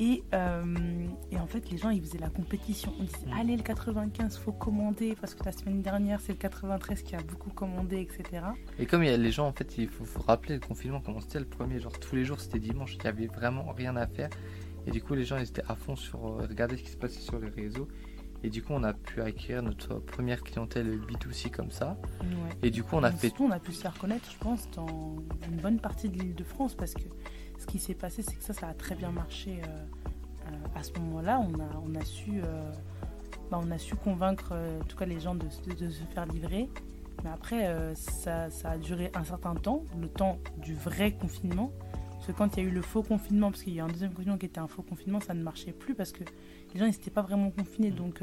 [0.00, 2.92] Euh, et, en fait, les gens, ils faisaient la compétition.
[2.98, 7.02] On disait, allez, le 95, faut commander, parce que la semaine dernière, c'est le 93
[7.02, 8.44] qui a beaucoup commandé, etc.
[8.78, 11.20] Et comme il y a les gens, en fait, il faut, rappeler le confinement, comment
[11.20, 14.06] c'était le premier, genre tous les jours, c'était dimanche, il n'y avait vraiment rien à
[14.06, 14.30] faire.
[14.86, 16.96] Et du coup, les gens, ils étaient à fond sur euh, regarder ce qui se
[16.96, 17.88] passait sur les réseaux.
[18.42, 21.98] Et du coup, on a pu acquérir notre première clientèle B2C comme ça.
[22.62, 23.32] Et du coup, on a fait.
[23.38, 24.86] on a pu se faire connaître, je pense, dans
[25.46, 27.02] une bonne partie de l'île de France parce que
[27.70, 29.60] qui s'est passé, c'est que ça, ça a très bien marché.
[29.62, 29.84] Euh,
[30.46, 32.72] euh, à ce moment-là, on a, on, a su, euh,
[33.50, 35.46] bah, on a su convaincre en tout cas les gens de,
[35.78, 36.68] de, se faire livrer.
[37.22, 41.70] Mais après, ça, ça, a duré un certain temps, le temps du vrai confinement.
[42.12, 43.88] Parce que quand il y a eu le faux confinement, parce qu'il y a un
[43.88, 46.24] deuxième confinement qui était un faux confinement, ça ne marchait plus parce que
[46.72, 47.90] les gens n'étaient pas vraiment confinés.
[47.90, 48.22] Donc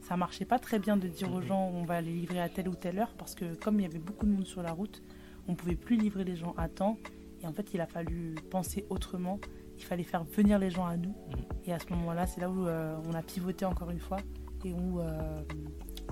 [0.00, 2.68] ça marchait pas très bien de dire aux gens on va les livrer à telle
[2.68, 5.02] ou telle heure parce que comme il y avait beaucoup de monde sur la route,
[5.46, 6.98] on pouvait plus livrer les gens à temps
[7.42, 9.40] et en fait, il a fallu penser autrement.
[9.76, 11.10] Il fallait faire venir les gens à nous.
[11.10, 11.66] Mm.
[11.66, 14.18] Et à ce moment-là, c'est là où euh, on a pivoté encore une fois
[14.64, 15.42] et où euh,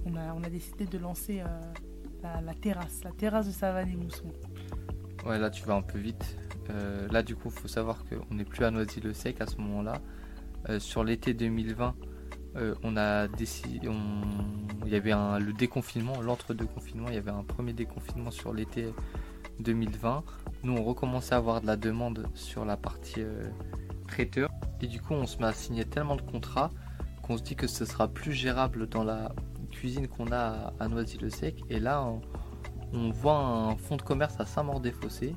[0.05, 3.97] on, a, on a décidé de lancer euh, la, terrasse, la terrasse de Savane et
[3.97, 4.33] Mousson.
[5.24, 6.37] Ouais, là tu vas un peu vite.
[7.11, 10.01] là, du coup, il faut savoir qu'on n'est plus à Noisy-le-Sec à ce moment-là.
[10.79, 11.97] sur l'été 2020,
[12.85, 13.89] on a décidé,
[14.85, 18.53] il y avait un, le déconfinement, l'entre-deux confinements, il y avait un premier déconfinement sur
[18.53, 18.93] l'été
[19.61, 20.24] 2020
[20.66, 23.44] nous on recommençait à avoir de la demande sur la partie euh,
[24.09, 24.50] traiteur.
[24.82, 26.70] Et du coup on se met à signer tellement de contrats
[27.22, 29.32] qu'on se dit que ce sera plus gérable dans la
[29.70, 31.62] cuisine qu'on a à, Noisy-le-Sec.
[31.70, 32.04] Et là
[32.92, 35.34] on, voit un fonds de commerce à Saint-Maur-des-Fossés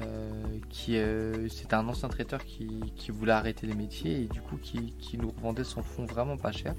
[0.00, 4.56] euh, qui euh, c'était un ancien traiteur qui, voulait arrêter les métiers et du coup
[4.56, 6.74] qui, nous revendait son fonds vraiment pas cher.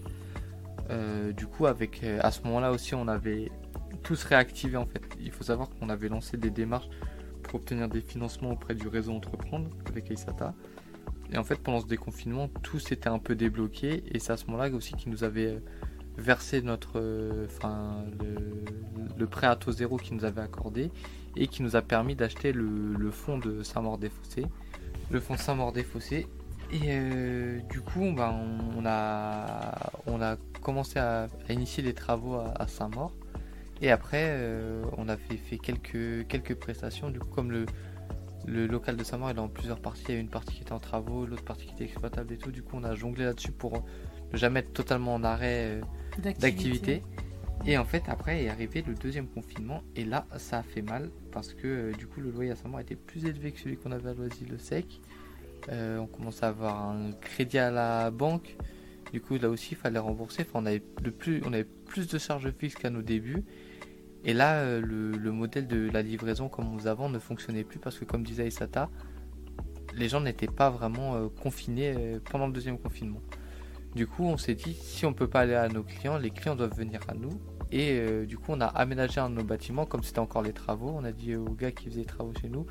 [1.38, 3.50] Du coup avec à ce moment là aussi on avait
[4.04, 6.90] tous réactivé en fait il faut savoir qu'on avait lancé des démarches
[7.56, 10.54] obtenir des financements auprès du réseau Entreprendre avec Aisata.
[11.32, 14.46] Et en fait, pendant ce déconfinement, tout s'était un peu débloqué et c'est à ce
[14.48, 15.60] moment-là aussi qu'ils nous avait euh,
[16.18, 18.04] versé notre, euh, enfin,
[19.18, 20.92] le, prêt à taux zéro qu'ils nous avait accordé
[21.38, 24.46] et qui nous a permis d'acheter le, fonds de Saint-Maur-des-Fossés,
[25.10, 26.28] le fonds Saint-Maur-des-Fossés.
[26.74, 28.34] Et euh, du coup, ben,
[28.78, 33.14] on, a, on a commencé à, initier les travaux à Saint-Maur.
[33.82, 37.10] Et après, euh, on a fait, quelques, quelques prestations.
[37.10, 37.66] Du coup, comme le,
[38.46, 40.72] le local de Samar est en plusieurs parties, il y a une partie qui était
[40.72, 42.52] en travaux, l'autre partie qui était exploitable et tout.
[42.52, 43.84] Du coup, on a jonglé là-dessus pour
[44.32, 47.02] ne jamais être totalement en arrêt euh, d'activité.
[47.66, 49.82] Et en fait, après est arrivé le deuxième confinement.
[49.96, 52.82] Et là, ça a fait mal parce que euh, du coup, le loyer à Samar
[52.82, 55.02] était plus élevé que celui qu'on avait à Loisy-le-Sec.
[55.70, 58.56] on commençait à avoir un crédit à la banque.
[59.12, 60.44] Du coup, là aussi, il fallait rembourser.
[60.44, 63.44] Enfin, on avait, plus, on avait plus de charges fixes qu'à nos débuts.
[64.24, 67.98] Et là, euh, le, modèle de la livraison comme nous avons ne fonctionnait plus parce
[67.98, 68.90] que, comme disait Isata,
[69.96, 73.22] les gens n'étaient pas vraiment euh, confinés euh, pendant le deuxième confinement.
[73.96, 76.56] Du coup, on s'est dit, si on peut pas aller à nos clients, les clients
[76.56, 77.32] doivent venir à nous.
[77.74, 80.94] Et du coup, on a aménagé un de nos bâtiments, comme c'était encore les travaux.
[80.94, 82.66] On a dit aux gars qui faisaient les travaux chez nous,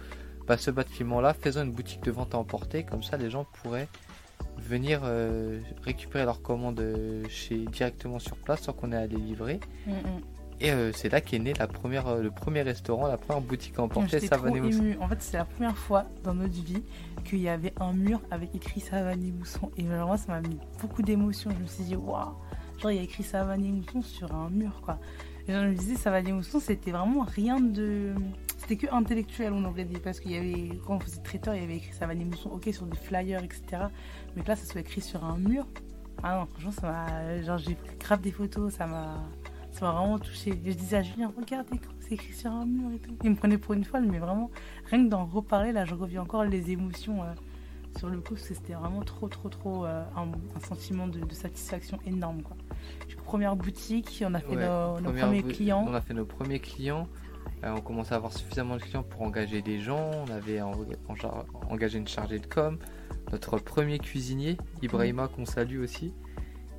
[0.47, 2.85] bah, ce bâtiment-là, faisons une boutique de vente à emporter.
[2.85, 3.89] Comme ça, les gens pourraient
[4.59, 5.03] venir
[5.83, 6.83] récupérer leurs commandes
[7.31, 9.61] chez, directement sur place sans qu'on ait à les livrer.
[9.87, 10.21] Mm, mm.
[10.63, 13.79] Et euh, c'est là qu'est né la première, euh, le premier restaurant, la première boutique
[13.79, 14.95] à emporter Savane Mousson.
[15.01, 16.83] En fait, c'est la première fois dans notre vie
[17.25, 19.71] qu'il y avait un mur avec écrit Savane Mousson.
[19.79, 21.51] Et moi, ça m'a mis beaucoup d'émotions.
[21.51, 22.35] Je me suis dit, waouh,
[22.79, 24.99] genre il y a écrit Savane Mousson sur un mur, quoi.
[25.49, 28.15] Et je me disais, Savane Mousson, c'était vraiment rien de.
[28.59, 29.99] C'était que intellectuel, on aurait dit.
[29.99, 32.69] Parce qu'il y avait, quand on faisait traiteur, il y avait écrit Savane Mousson, ok,
[32.71, 33.85] sur des flyers, etc.
[34.37, 35.67] Mais que là, ça soit écrit sur un mur.
[36.23, 37.43] Ah non, franchement, ça m'a.
[37.43, 39.25] Genre, j'ai pris grave des photos, ça m'a
[39.81, 40.53] ça m'a vraiment touché.
[40.65, 43.17] Je disais à Julien, regardez c'est écrit sur un mur et tout.
[43.25, 44.51] Il me prenait pour une folle, mais vraiment,
[44.87, 47.23] rien que d'en reparler, là, je reviens encore les émotions.
[47.23, 47.33] Euh,
[47.99, 50.31] sur le coup, parce que c'était vraiment trop, trop, trop un,
[50.63, 52.41] sentiment de, satisfaction énorme.
[52.43, 52.57] Quoi.
[53.25, 55.85] première boutique, on a fait nos, premiers clients.
[55.89, 57.09] On a fait nos premiers clients.
[57.65, 60.09] on commençait à avoir suffisamment de clients pour engager des gens.
[60.25, 60.61] On avait
[61.69, 62.79] engagé une chargée de com.
[63.33, 66.13] Notre premier cuisinier, Ibrahima, qu'on salue aussi.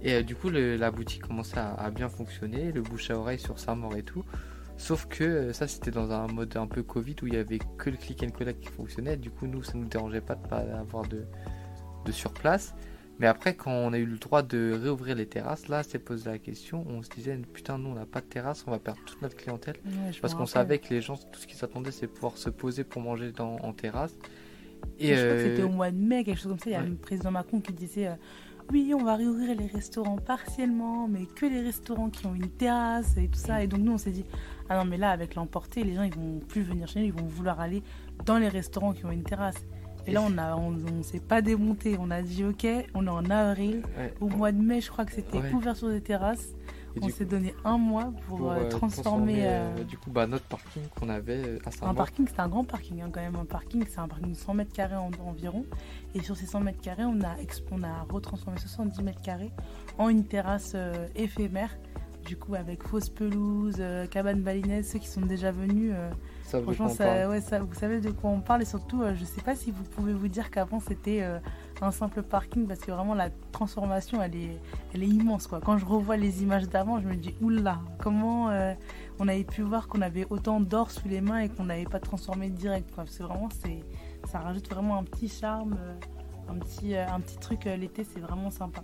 [0.04, 3.60] Et euh, du coup, la boutique commençait à, bien fonctionner, le bouche à oreille sur
[3.60, 4.24] Saint-Maur et tout.
[4.78, 7.60] Sauf que euh, ça, c'était dans un mode un peu Covid où il y avait
[7.78, 9.16] que le click and collect qui fonctionnait.
[9.16, 11.26] Du coup, nous, ça ne nous dérangeait pas de pas avoir de,
[12.06, 12.74] de surplace.
[13.20, 16.28] Mais après, quand on a eu le droit de réouvrir les terrasses, là, c'est posé
[16.28, 16.84] la question.
[16.90, 19.36] On se disait, putain, nous, on n'a pas de terrasse, on va perdre toute notre
[19.36, 19.76] clientèle.
[20.20, 23.04] parce qu'on savait que les gens, tout ce qu'ils s'attendaient, c'est pouvoir se poser pour
[23.04, 24.18] manger dans, en terrasse.
[24.98, 26.72] Et je crois que c'était euh, au mois de mai, quelque chose comme ça.
[26.72, 28.10] Il y a le président Macron qui disait
[28.72, 33.18] oui, on va réouvrir les restaurants partiellement, mais que les restaurants qui ont une terrasse
[33.18, 33.64] et tout ça.
[33.64, 34.26] Et donc nous, on s'est dit,
[34.70, 37.14] ah non, mais là, avec l'emporté, les gens, ils vont plus venir chez nous, ils
[37.14, 37.84] vont vouloir aller
[38.26, 39.66] dans les restaurants qui ont une terrasse.
[40.08, 41.98] Et là, on a, on, s'est pas démonté.
[42.00, 42.66] On a dit, ok,
[42.96, 43.84] on est en avril.
[44.20, 46.56] Au mois de mai, je crois que c'était ouverture des terrasses
[47.02, 49.44] on s'est donné un mois pour, euh, euh, transformer.
[49.46, 52.64] Euh, du coup, bah, notre parking qu'on avait à saint Un parking, c'est un grand
[52.64, 53.36] parking hein, quand même.
[53.36, 55.66] Un parking, c'est un parking de 100 mètres carrés environ.
[56.14, 57.36] Et sur ces 100 mètres carrés, on a,
[57.72, 59.52] on a retransformé 70 mètres carrés
[59.98, 60.76] en une terrasse
[61.16, 61.78] éphémère.
[62.26, 63.82] Du coup, avec fausse pelouse,
[64.12, 65.94] cabane balinaise, ceux qui sont déjà venus.
[66.44, 69.56] Franchement, ça, ouais, ça, vous savez de quoi on parle et surtout, je sais pas
[69.56, 71.26] si vous pouvez vous dire qu'avant c'était
[71.82, 74.58] un simple parking parce que vraiment la transformation elle est,
[74.94, 75.60] elle est immense quoi.
[75.60, 78.74] Quand je revois les images d'avant, je me dis oula, comment euh,
[79.20, 82.00] on avait pu voir qu'on avait autant d'or sous les mains et qu'on n'avait pas
[82.00, 83.04] transformé direct quoi.
[83.06, 83.80] Parce que vraiment c'est,
[84.28, 85.96] ça rajoute vraiment un petit charme, euh,
[86.50, 88.82] un petit, euh, un petit truc l'été, c'est vraiment sympa.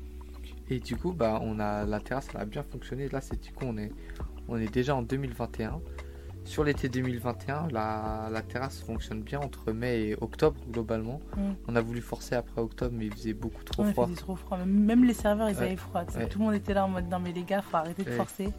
[0.70, 3.08] Et du coup, bah, on a la terrasse, elle a bien fonctionné.
[3.10, 3.92] Là, c'est du coup, on est,
[4.48, 5.80] on est déjà en 2021.
[6.44, 11.20] Sur l'été 2021, la, terrasse fonctionne bien entre mai et octobre globalement.
[11.36, 11.52] Mm.
[11.68, 14.06] On a voulu forcer après octobre, mais il faisait beaucoup trop froid.
[14.08, 14.58] Il faisait trop froid.
[14.66, 16.06] Même les serveurs, ils avaient froid.
[16.06, 18.54] Tout le monde était là en mode non, mais les gars, faut arrêter de forcer.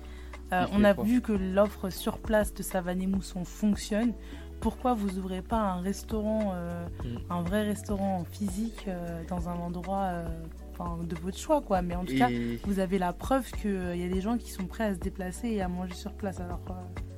[0.52, 4.12] Euh, on a vu que l'offre sur place de Savane et Mousson fonctionne.
[4.60, 7.18] Pourquoi vous ouvrez pas un restaurant, euh, mm.
[7.30, 10.24] un vrai restaurant physique euh, dans un endroit
[11.02, 11.82] de votre choix, quoi.
[11.82, 12.28] Mais en tout cas,
[12.64, 15.48] vous avez la preuve qu'il y a des gens qui sont prêts à se déplacer
[15.48, 16.40] et à manger sur place.
[16.40, 16.60] Alors,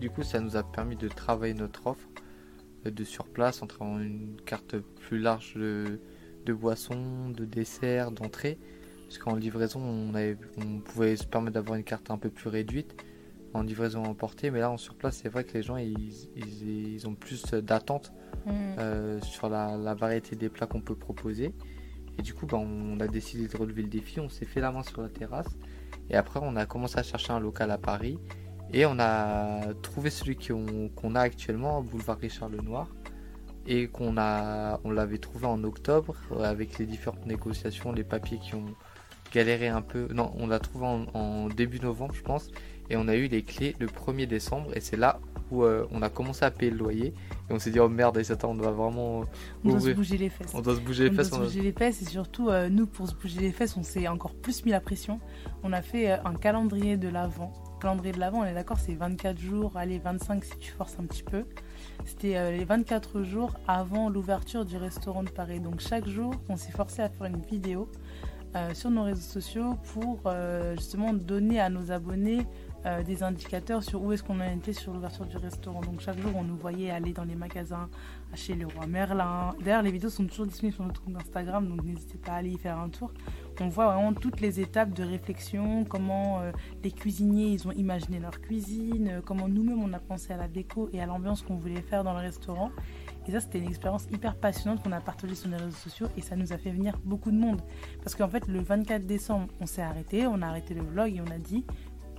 [0.00, 2.08] du coup, ça nous a permis de travailler notre offre
[2.86, 8.58] euh, de sur place en travaillant une carte plus large de, boissons, de desserts, d'entrées.
[9.06, 12.48] Parce qu'en livraison, on, avait, on pouvait se permettre d'avoir une carte un peu plus
[12.48, 12.96] réduite
[13.54, 14.50] en livraison emportée.
[14.50, 18.12] Mais là, en sur place, c'est vrai que les gens, ils, ils, ont plus d'attente
[18.46, 18.50] mm.
[18.78, 21.54] euh, sur la, variété des plats qu'on peut proposer.
[22.18, 24.20] Et du coup, bah, on a décidé de relever le défi.
[24.20, 25.56] On s'est fait la main sur la terrasse.
[26.08, 28.18] Et après, on a commencé à chercher un local à Paris.
[28.72, 32.88] Et on a trouvé celui qu'on a actuellement, boulevard Richard Lenoir,
[33.66, 38.54] et qu'on a, on l'avait trouvé en octobre avec les différentes négociations, les papiers qui
[38.54, 38.74] ont
[39.32, 40.08] galéré un peu.
[40.12, 42.50] Non, on l'a trouvé en, début novembre, je pense,
[42.90, 45.20] et on a eu les clés le 1er décembre, et c'est là
[45.50, 47.14] où euh, on a commencé à payer le loyer,
[47.48, 49.24] et on s'est dit oh merde, et on doit vraiment.
[49.64, 50.52] On doit se bouger les fesses.
[50.54, 51.32] On doit se bouger les fesses.
[51.32, 53.76] On doit se bouger les fesses, et surtout euh, nous pour se bouger les fesses,
[53.76, 55.20] on s'est encore plus mis la pression.
[55.62, 58.92] On a fait euh, un calendrier de l'avant calendrier de l'avant, on est d'accord, c'est
[58.94, 61.46] 24 jours, allez, 25 si tu forces un petit peu.
[62.04, 65.60] C'était euh, les 24 jours avant l'ouverture du restaurant de Paris.
[65.60, 67.88] Donc chaque jour, on s'est forcé à faire une vidéo
[68.74, 70.28] sur nos réseaux sociaux pour
[70.76, 72.44] justement donner à nos abonnés
[73.04, 75.80] des indicateurs sur où est-ce qu'on en était sur l'ouverture du restaurant.
[75.82, 77.88] Donc chaque jour, on nous voyait aller dans les magasins,
[78.32, 79.54] acheter le roi Merlin.
[79.62, 82.50] D'ailleurs, les vidéos sont toujours disponibles sur notre compte Instagram, donc n'hésitez pas à aller
[82.50, 83.12] y faire un tour
[83.60, 86.52] on voit vraiment toutes les étapes de réflexion, comment euh,
[86.82, 90.48] les cuisiniers ils ont imaginé leur cuisine, euh, comment nous-mêmes on a pensé à la
[90.48, 92.70] déco et à l'ambiance qu'on voulait faire dans le restaurant.
[93.28, 96.22] Et ça, c'était une expérience hyper passionnante qu'on a partagée sur les réseaux sociaux et
[96.22, 97.60] ça nous a fait venir beaucoup de monde.
[98.02, 101.20] Parce qu'en fait, le 24 décembre, on s'est arrêté, on a arrêté le vlog et
[101.20, 101.64] on a dit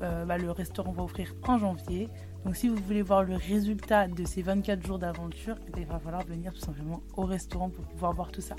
[0.01, 2.09] euh, bah, le restaurant va ouvrir en janvier.
[2.43, 5.85] Donc si vous voulez voir le résultat de ces 24 jours d'aventure, eh ben, il
[5.85, 8.55] va falloir venir tout simplement au restaurant pour pouvoir voir tout ça.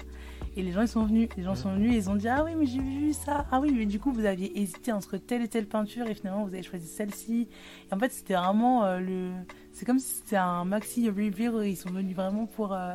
[0.57, 2.53] Et les gens ils sont venus, les gens sont venus, ils ont dit ah oui
[2.57, 5.49] mais j'ai vu ça, ah oui mais du coup vous aviez hésité entre telle et
[5.49, 7.49] telle peinture et finalement vous avez choisi celle-ci.
[7.91, 9.33] Et en fait c'était vraiment euh, le,
[9.73, 12.95] c'est comme si c'était un maxi reveal, ils sont venus vraiment pour euh,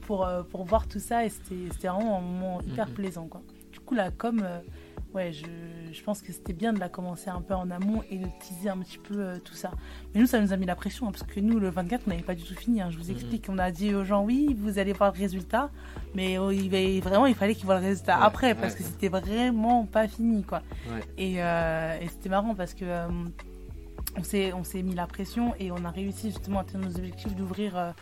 [0.00, 3.42] pour pour voir tout ça et c'était vraiment un moment hyper plaisant quoi.
[3.70, 4.44] Du coup la com
[5.16, 5.46] ouais, je,
[5.92, 8.68] je, pense que c'était bien de la commencer un peu en amont et de teaser
[8.68, 9.70] un petit peu euh, tout ça.
[10.14, 12.10] Mais nous, ça nous a mis la pression, hein, parce que nous, le 24, on
[12.10, 12.82] n'avait pas du tout fini.
[12.82, 15.70] Hein, je vous explique, on a dit aux gens, oui, vous allez voir le résultat,
[16.14, 19.86] mais oh, il, vraiment, il fallait qu'ils voient le résultat après, parce que c'était vraiment
[19.86, 20.62] pas fini, quoi.
[21.16, 22.84] Et, euh, et c'était marrant, parce que...
[22.84, 23.08] Euh,
[24.18, 27.92] on s'est mis la pression et on a réussi justement à atteindre nos objectifs d'ouvrir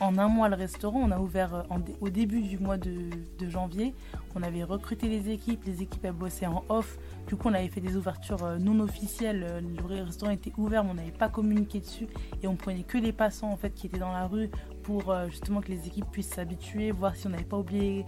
[0.00, 1.00] en un mois le restaurant.
[1.00, 1.64] On a ouvert
[2.00, 3.10] au début du mois de,
[3.48, 3.94] janvier.
[4.34, 6.98] On avait recruté les équipes, les équipes avaient bossé en off.
[7.26, 9.46] Du coup, on avait fait des ouvertures euh, non officielles.
[9.48, 12.06] Euh, le restaurant était ouvert, mais on n'avait pas communiqué dessus.
[12.42, 14.50] Et on prenait que les passants en fait qui étaient dans la rue
[14.82, 18.06] pour justement que les équipes puissent s'habituer, voir si on n'avait pas oublié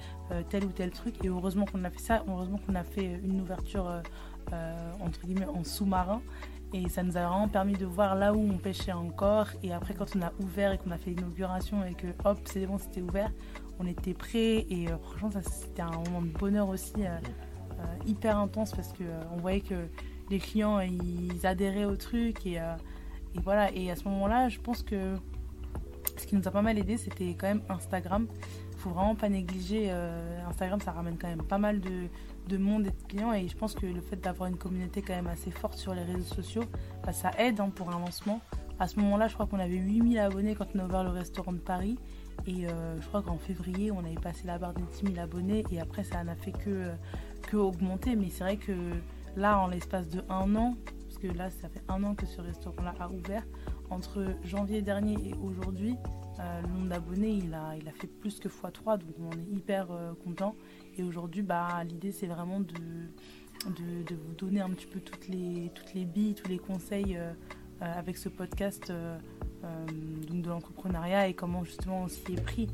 [0.48, 1.14] tel ou tel truc.
[1.22, 2.24] Et heureusement qu'on a fait ça.
[2.26, 4.02] Heureusement qu'on a fait une ouverture
[5.00, 6.22] entre guillemets en sous-marin.
[6.74, 9.48] Et ça nous a vraiment permis de voir là où on pêchait encore.
[9.62, 12.66] Et après, quand on a ouvert et qu'on a fait l'inauguration et que hop, c'est
[12.66, 13.30] bon, c'était ouvert,
[13.78, 14.66] on était prêts.
[14.70, 17.18] Et euh, franchement, c'était un moment de bonheur aussi euh,
[17.78, 19.88] euh, hyper intense parce qu'on voyait que
[20.30, 20.80] les clients
[21.44, 22.46] adhéraient au truc.
[22.46, 22.58] Et,
[23.42, 23.72] voilà.
[23.72, 25.14] Et à ce moment-là, je pense que
[26.16, 28.26] ce qui nous a pas mal aidé, c'était quand même Instagram.
[28.76, 29.90] Faut vraiment pas négliger.
[30.48, 32.08] Instagram, ça ramène quand même pas mal de
[32.48, 33.32] de monde et de clients.
[33.32, 36.02] Et je pense que le fait d'avoir une communauté quand même assez forte sur les
[36.02, 36.64] réseaux sociaux,
[37.04, 38.40] bah, ça aide hein, pour un lancement.
[38.78, 41.52] À ce moment-là, je crois qu'on avait 8000 abonnés quand on a ouvert le restaurant
[41.52, 41.98] de Paris.
[42.47, 45.64] Et euh, je crois qu'en février, on avait passé la barre des 10 000 abonnés.
[45.70, 46.91] Et après, ça n'a fait que,
[47.43, 48.16] que augmenter.
[48.16, 48.72] Mais c'est vrai que
[49.37, 50.76] là, en l'espace de un an,
[51.07, 53.45] parce que là, ça fait un an que ce restaurant-là a ouvert,
[53.91, 55.97] entre janvier dernier et aujourd'hui,
[56.41, 58.99] euh, le nombre d'abonnés, il a, il a fait plus que x3.
[58.99, 60.57] Donc on est hyper euh, content.
[60.97, 62.74] Et aujourd'hui, bah, l'idée, c'est vraiment de,
[63.70, 67.33] de, vous donner un petit peu toutes les, toutes les billes, tous les conseils euh,
[67.83, 69.18] euh, avec ce podcast euh,
[70.28, 72.68] donc de l'entrepreneuriat et comment justement on s'y est pris.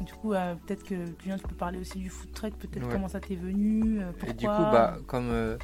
[0.00, 3.20] du coup, peut-être que Julien, tu peux parler aussi du food truck, peut-être comment ça
[3.20, 4.28] t'est venu, pourquoi.
[4.28, 5.58] Et du coup, bah, comme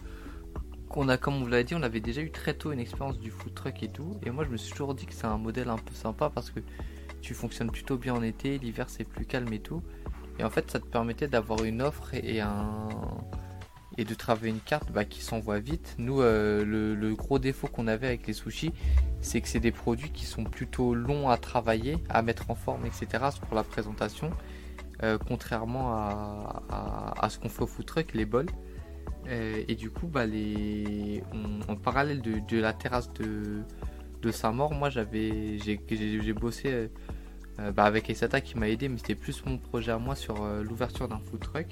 [0.97, 3.19] on a, comme on vous l'a dit, on avait déjà eu très tôt une expérience
[3.19, 4.19] du food truck et tout.
[4.25, 6.51] Et moi, je me suis toujours dit que c'est un modèle un peu sympa parce
[6.51, 6.61] que
[7.21, 9.83] tu fonctionnes plutôt bien en été, l'hiver c'est plus calme et tout.
[10.39, 12.89] Et en fait, ça te permettait d'avoir une offre et, un
[13.99, 15.97] et de travailler une carte bah, qui s'envoie vite.
[15.99, 18.73] Nous, euh, le, gros défaut qu'on avait avec les sushis,
[19.21, 22.87] c'est que c'est des produits qui sont plutôt longs à travailler, à mettre en forme,
[22.87, 23.25] etc.
[23.47, 24.31] pour la présentation.
[25.03, 28.49] Euh, contrairement à, ce qu'on fait au food truck, les bols.
[29.27, 31.23] Euh, et du coup, bah, les...
[31.67, 36.89] en parallèle de, la terrasse de, Saint-Maur, moi j'avais j'ai bossé
[37.75, 41.09] bah, avec Esata qui m'a aidé, mais c'était plus mon projet à moi sur l'ouverture
[41.09, 41.67] d'un food truck.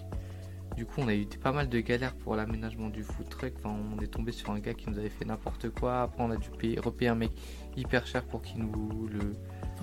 [0.76, 3.52] Du coup, on a eu pas mal de galères pour l'aménagement du food truck.
[3.58, 6.02] Enfin, on est tombé sur un gars qui nous avait fait n'importe quoi.
[6.02, 7.30] Après, on a dû payer, repayer un mec
[7.76, 9.32] hyper cher pour qu'il nous le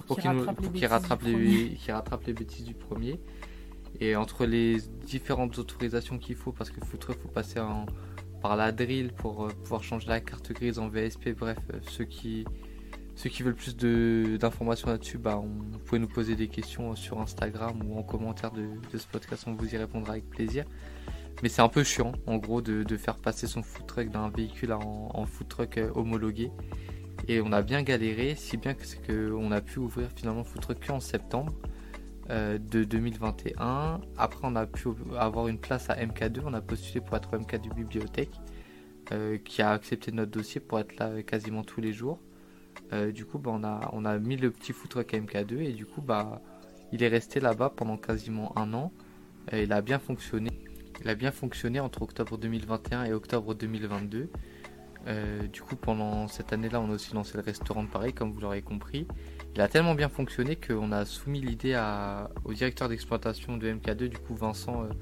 [0.07, 0.29] pour qu'il
[0.85, 3.19] rattrape, les, rattrape les bêtises du premier.
[3.99, 7.59] Et entre les différentes autorisations qu'il faut, parce que food truck, faut passer
[8.41, 11.29] par la drill pour euh, pouvoir changer la carte grise en VSP.
[11.37, 12.45] Bref, ceux qui
[13.15, 17.79] ceux qui veulent plus d'informations là-dessus, bah, vous pouvez nous poser des questions sur Instagram
[17.85, 20.65] ou en commentaire de, ce podcast, on vous y répondra avec plaisir.
[21.41, 24.73] Mais c'est un peu chiant, en gros, de, faire passer son food truck d'un véhicule
[24.73, 26.51] en, en, food truck euh, homologué.
[27.27, 30.61] Et on a bien galéré, si bien que c'est qu'on a pu ouvrir finalement food
[30.61, 31.53] truck en septembre
[32.29, 33.99] euh, de 2021.
[34.17, 34.87] Après, on a pu
[35.17, 38.31] avoir une place à MK2, on a postulé pour être MK du bibliothèque,
[39.11, 42.19] euh, qui a accepté notre dossier pour être là quasiment tous les jours.
[42.91, 45.71] Euh, du coup, bah, on, a, on a mis le petit food truck MK2 et
[45.71, 46.41] du coup, bah,
[46.91, 48.91] il est resté là-bas pendant quasiment un an.
[49.51, 50.51] il a bien fonctionné.
[51.01, 54.29] Il a bien fonctionné entre octobre 2021 et octobre 2022.
[55.07, 58.31] Euh, du coup, pendant cette année-là, on a aussi lancé le restaurant de Paris, comme
[58.31, 59.07] vous l'aurez compris.
[59.55, 61.79] Il a tellement bien fonctionné qu'on a soumis l'idée
[62.45, 64.93] au directeur d'exploitation de MK2, du coup Vincent, euh,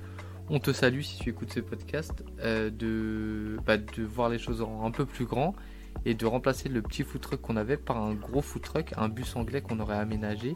[0.50, 4.84] on te salue si tu écoutes ce podcast, de, bah, de voir les choses en
[4.86, 5.56] un peu plus grand
[6.06, 9.10] et de remplacer le petit food truck qu'on avait par un gros food truck, un
[9.10, 10.56] bus anglais qu'on aurait aménagé.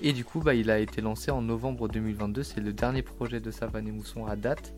[0.00, 2.42] Et du coup, bah, il a été lancé en novembre 2022.
[2.42, 4.74] C'est le dernier projet de Savane et Mousson à date.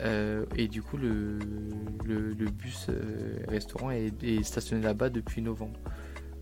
[0.00, 1.38] Euh, et du coup, le,
[2.04, 5.78] le, bus euh, restaurant est, stationné là-bas depuis novembre.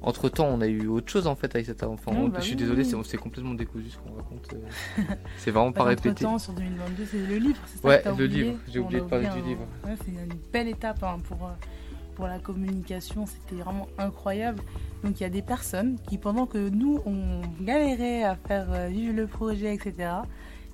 [0.02, 2.28] Entre temps, on a eu autre chose en fait avec cet enfant.
[2.28, 4.52] Bah je suis désolé, c'est complètement décousu ce qu'on raconte.
[4.52, 5.02] Euh.
[5.38, 6.22] c'est vraiment pas répété.
[6.24, 8.56] Temps, sur 2022, c'est le livre, ça Ouais, le livre.
[8.68, 9.66] J'ai oublié de parler du livre.
[9.84, 11.50] Ouais, c'est une belle étape hein, pour
[12.24, 14.62] la communication, c'était vraiment incroyable.
[15.04, 18.88] Donc il y a des personnes qui, pendant que nous, on galérait à faire euh,
[18.88, 20.10] vivre le projet, etc.,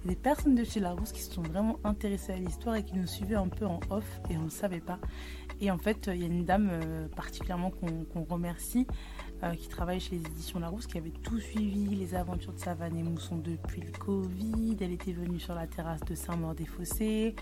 [0.05, 3.07] des personnes de chez Larousse qui se sont vraiment intéressées à l'histoire et qui nous
[3.07, 4.99] suivaient un peu en off et on ne savait pas.
[5.61, 8.87] Et en fait, il y a une dame euh, particulièrement qu'on remercie
[9.45, 12.97] euh, qui travaille chez les éditions Larousse, qui avait tout suivi les aventures de Savane
[12.97, 14.77] et Mousson depuis le Covid.
[14.81, 17.35] Elle était venue sur la terrasse de Saint-Maur-des-Fossés.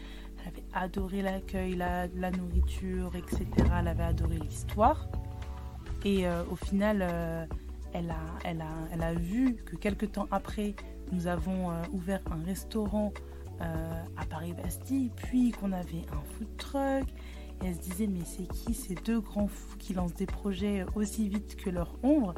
[0.42, 3.46] Elle avait adoré l'accueil, la, nourriture, etc.
[3.78, 5.08] Elle avait adoré l'histoire.
[6.04, 7.46] Et euh, au final, euh,
[7.92, 8.10] elle,
[9.02, 10.74] a, vu que quelques temps après,
[11.12, 13.12] nous avons euh, ouvert un restaurant
[14.16, 17.04] à Paris-Bastille, puis qu'on avait un food truck.
[17.62, 20.86] Et elle se disait, mais c'est qui ces deux grands fous qui lancent des projets
[20.94, 22.32] aussi vite que leur ombre?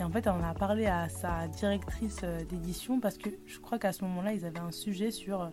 [0.00, 3.92] Et en fait, on a parlé à sa directrice d'édition parce que je crois qu'à
[3.92, 5.52] ce moment-là, ils avaient un sujet sur.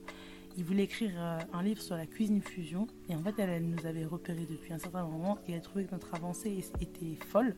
[0.58, 2.88] Ils voulaient écrire euh, un livre sur la cuisine fusion.
[3.10, 5.92] Et en fait, elle, nous avait repéré depuis un certain moment et elle trouvait que
[5.92, 7.56] notre avancée était folle.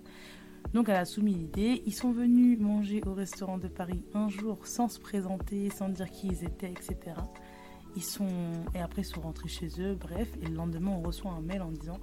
[0.73, 1.83] Donc elle a soumis l'idée.
[1.85, 6.09] Ils sont venus manger au restaurant de Paris un jour sans se présenter, sans dire
[6.09, 6.97] qui ils étaient, etc.
[7.95, 9.95] Et après ils sont rentrés chez eux.
[9.95, 11.99] Bref, et le lendemain on reçoit un mail en disant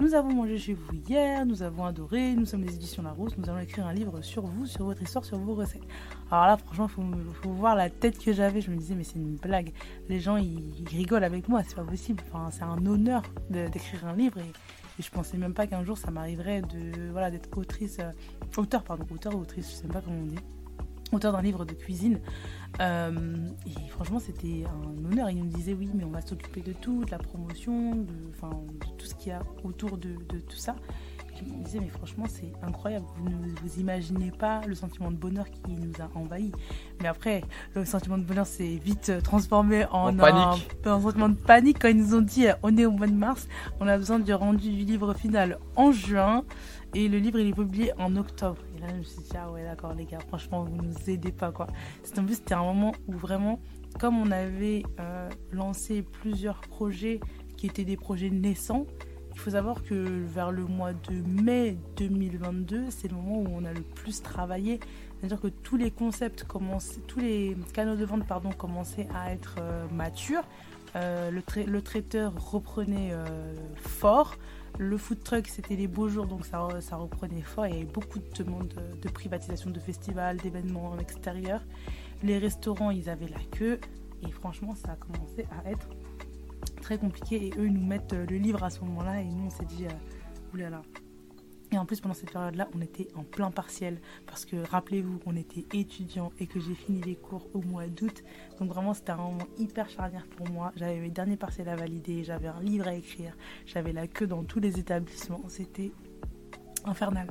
[0.00, 3.48] nous avons mangé chez vous hier, nous avons adoré, nous sommes les éditions Larousse, nous
[3.48, 5.82] allons écrire un livre sur vous, sur votre histoire, sur vos recettes.
[6.30, 8.60] Alors là, franchement, il faut, voir la tête que j'avais.
[8.60, 9.72] Je me disais, mais c'est une blague.
[10.08, 12.22] Les gens, ils, rigolent avec moi, c'est pas possible.
[12.28, 14.42] Enfin, c'est un honneur d'écrire un livre et,
[14.98, 18.10] et, je pensais même pas qu'un jour ça m'arriverait de voilà d'être autrice, euh,
[18.56, 20.59] auteur, pardon, auteur ou autrice, je sais pas comment on dit
[21.12, 22.20] auteur d'un livre de cuisine.
[22.80, 23.36] Euh,
[23.66, 25.30] et franchement, c'était un honneur.
[25.30, 28.50] Il nous disait oui, mais on va s'occuper de tout, de la promotion, de, enfin,
[28.50, 30.14] de tout ce qu'il y a autour de,
[30.48, 30.76] tout ça.
[31.36, 33.04] je me disais, mais franchement, c'est incroyable.
[33.16, 36.52] Vous ne vous imaginez pas le sentiment de bonheur qui nous a envahi.
[37.00, 37.42] Mais après,
[37.74, 41.96] le sentiment de bonheur s'est vite transformé en, un, un, sentiment de panique quand ils
[41.96, 43.48] nous ont dit on est au mois de mars,
[43.80, 46.44] on a besoin du rendu du livre final en juin.
[46.94, 48.60] Et le livre, il est publié en octobre.
[48.88, 51.66] Je me suis dit, ah ouais, d'accord, les gars, franchement, vous nous aidez pas, quoi.
[52.16, 53.60] En plus, c'était un moment où vraiment,
[53.98, 57.20] comme on avait euh, lancé plusieurs projets
[57.56, 58.86] qui étaient des projets naissants,
[59.32, 63.64] il faut savoir que vers le mois de mai 2022, c'est le moment où on
[63.64, 64.80] a le plus travaillé.
[65.18, 69.56] C'est-à-dire que tous les concepts commençaient, tous les canaux de vente pardon, commençaient à être
[69.60, 70.44] euh, matures.
[70.96, 73.12] Euh, le, le, traiteur reprenait
[73.76, 74.36] fort.
[74.82, 77.66] Le food truck, c'était les beaux jours, donc ça, ça reprenait fort.
[77.66, 78.72] Il y avait beaucoup de demandes
[79.02, 81.60] de, privatisation de festivals, d'événements en extérieur.
[82.22, 83.78] Les restaurants, ils avaient la queue.
[84.22, 85.86] Et franchement, ça a commencé à être
[86.80, 87.48] très compliqué.
[87.48, 89.20] Et eux, ils nous mettent le livre à ce moment-là.
[89.20, 90.80] Et nous, on s'est dit, euh, oulala,
[91.72, 94.00] et en plus, pendant cette période-là, on était en plein partiel.
[94.26, 98.24] Parce que rappelez-vous, on était étudiant et que j'ai fini les cours au mois d'août.
[98.58, 100.72] Donc vraiment, c'était un moment hyper charnière pour moi.
[100.76, 104.42] J'avais mes derniers partiels à valider, j'avais un livre à écrire, j'avais la queue dans
[104.42, 105.42] tous les établissements.
[105.48, 105.92] C'était
[106.84, 107.28] infernal.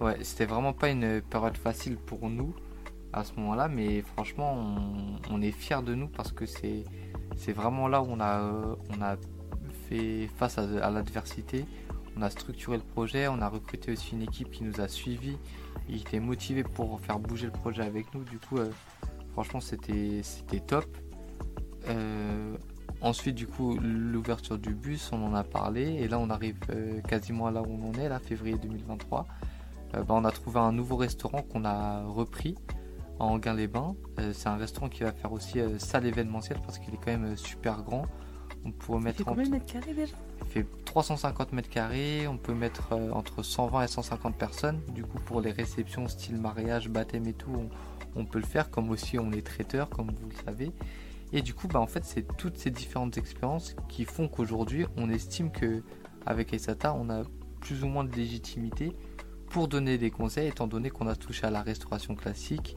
[0.00, 2.54] Ouais, c'était vraiment pas une période facile pour nous
[3.12, 4.56] à ce moment-là, mais franchement,
[5.30, 6.84] on, est fiers de nous parce que c'est,
[7.52, 9.16] vraiment là où on a, euh, on a
[9.88, 11.66] fait face à l'adversité
[12.16, 15.36] on a structuré le projet, on a recruté aussi une équipe qui nous a suivis,
[15.86, 18.24] qui était motivée pour faire bouger le projet avec nous.
[18.24, 18.70] Du coup, euh,
[19.32, 20.22] franchement, c'était
[20.66, 20.86] top.
[21.88, 22.56] Euh,
[23.00, 27.00] ensuite, du coup, l'ouverture du bus, on en a parlé, et là, on arrive euh,
[27.02, 29.26] quasiment là où on en est, là, février 2023.
[29.92, 32.56] Bah, on a trouvé un nouveau restaurant qu'on a repris
[33.18, 33.94] en Gain-les-Bains.
[34.32, 37.82] c'est un restaurant qui va faire aussi salle événementielle parce qu'il est quand même super
[37.82, 38.06] grand.
[38.64, 39.22] On pourrait mettre.
[39.22, 40.16] combien de mètres carrés déjà?
[40.44, 44.80] Fait 350 mètres carrés, on peut mettre euh, entre 120 et 150 personnes.
[44.94, 47.68] Du coup, pour les réceptions style mariage, baptême et tout,
[48.14, 48.70] on, peut le faire.
[48.70, 50.72] Comme aussi, on est traiteur, comme vous le savez.
[51.32, 55.10] Et du coup, bah, en fait, c'est toutes ces différentes expériences qui font qu'aujourd'hui, on
[55.10, 55.82] estime que
[56.26, 57.22] avec Esata, on a
[57.60, 58.92] plus ou moins de légitimité
[59.48, 62.76] pour donner des conseils, étant donné qu'on a touché à la restauration classique,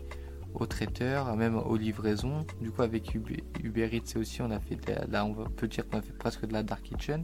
[0.53, 2.45] au traiteur, même aux livraisons.
[2.61, 6.17] Du coup, avec Uber, Eats aussi, on fait, là, on peut dire qu'on a fait
[6.17, 7.21] presque de la dark kitchen.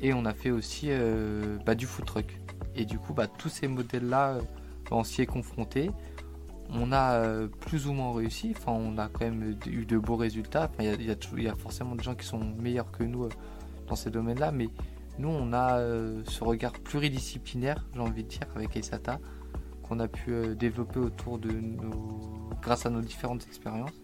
[0.00, 2.38] Et on a fait aussi euh, bah, du food truck.
[2.74, 4.40] Et du coup, bah, tous ces modèles-là, euh,
[4.90, 5.90] on s'y est confronté.
[6.70, 8.54] On a euh, plus ou moins réussi.
[8.56, 10.70] Enfin, on a quand même eu de beaux résultats.
[10.78, 13.28] Il y, y, a forcément des gens qui sont meilleurs que nous
[13.86, 14.52] dans ces domaines-là.
[14.52, 14.68] Mais
[15.18, 15.78] nous, on a
[16.24, 19.18] ce regard pluridisciplinaire, j'ai envie de dire, avec Esata,
[19.82, 22.50] qu'on a pu développer autour de nos.
[22.60, 24.02] grâce à nos différentes expériences.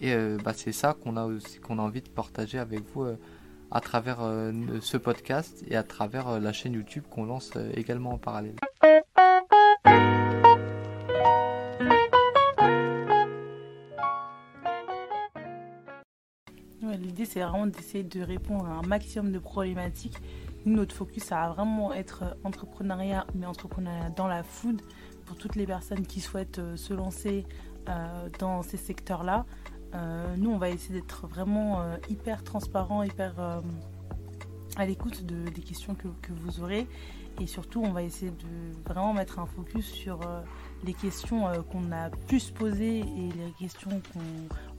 [0.00, 0.14] Et
[0.44, 1.28] bah, c'est ça qu'on a,
[1.62, 3.06] qu'on a envie de partager avec vous
[3.70, 7.70] à travers euh, ce podcast et à travers euh, la chaîne YouTube qu'on lance euh,
[7.74, 8.56] également en parallèle.
[16.98, 20.16] L'idée c'est vraiment d'essayer de répondre à un maximum de problématiques.
[20.64, 24.80] notre focus ça va vraiment être entrepreneuriat, mais entrepreneuriat dans la food
[25.26, 27.44] pour toutes les personnes qui souhaitent se lancer
[28.38, 29.44] dans ces secteurs-là.
[29.96, 33.60] Euh, nous, on va essayer d'être vraiment euh, hyper transparent, hyper euh,
[34.76, 36.86] à l'écoute de, des questions que, vous aurez.
[37.40, 40.20] Et surtout, on va essayer de vraiment mettre un focus sur
[40.84, 44.00] les questions qu'on a pu se poser et les questions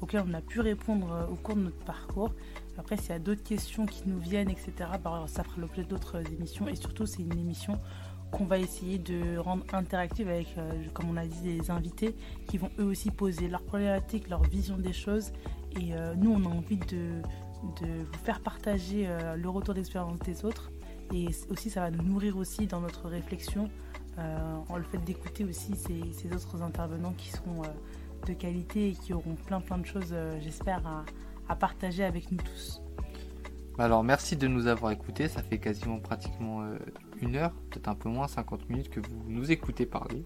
[0.02, 2.34] auxquelles on a pu répondre au cours de notre parcours.
[2.80, 4.72] Après, s'il y a d'autres questions qui nous viennent, etc.,
[5.04, 6.68] bah, ça fera l'objet d'autres émissions.
[6.68, 7.80] Et surtout, c'est une émission
[8.32, 12.16] qu'on va essayer de rendre interactive avec, euh, comme on a dit, des invités
[12.48, 15.32] qui vont eux aussi poser leurs problématiques, leur vision des choses.
[15.80, 17.22] Et euh, nous, on a envie de,
[17.64, 20.72] vous faire partager euh, le retour d'expérience des autres.
[21.14, 23.70] Et aussi, ça va nous nourrir aussi dans notre réflexion
[24.70, 27.62] en le fait d'écouter aussi ces, ces, autres intervenants qui seront
[28.26, 30.12] de qualité et qui auront plein plein de choses,
[30.42, 31.06] j'espère, à,
[31.48, 32.82] à partager avec nous tous.
[33.78, 36.68] Alors merci de nous avoir écoutés, ça fait quasiment pratiquement
[37.22, 40.24] une heure, peut-être un peu moins, 50 minutes que vous nous écoutez parler.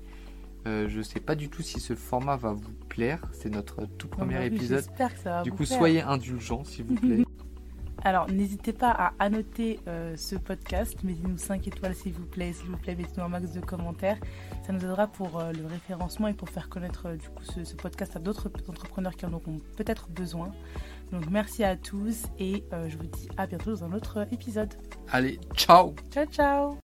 [0.68, 3.22] Euh, je sais pas du tout si ce format va vous plaire.
[3.34, 4.86] C'est notre tout premier bah épisode.
[4.96, 7.24] Que ça va du coup, soyez indulgents, s'il vous plaît.
[8.04, 10.98] Alors, n'hésitez pas à annoter euh, ce podcast.
[11.04, 12.52] Mettez-nous 5 étoiles, s'il vous plaît.
[12.52, 14.18] S'il vous plaît, mettez-nous un max de commentaires.
[14.66, 17.76] Ça nous aidera pour euh, le référencement et pour faire connaître du coup ce, ce,
[17.76, 20.52] podcast à d'autres entrepreneurs qui en auront peut-être besoin.
[21.12, 24.74] Donc, merci à tous et je vous dis à bientôt dans un autre épisode.
[25.12, 26.91] Allez, ciao Ciao, ciao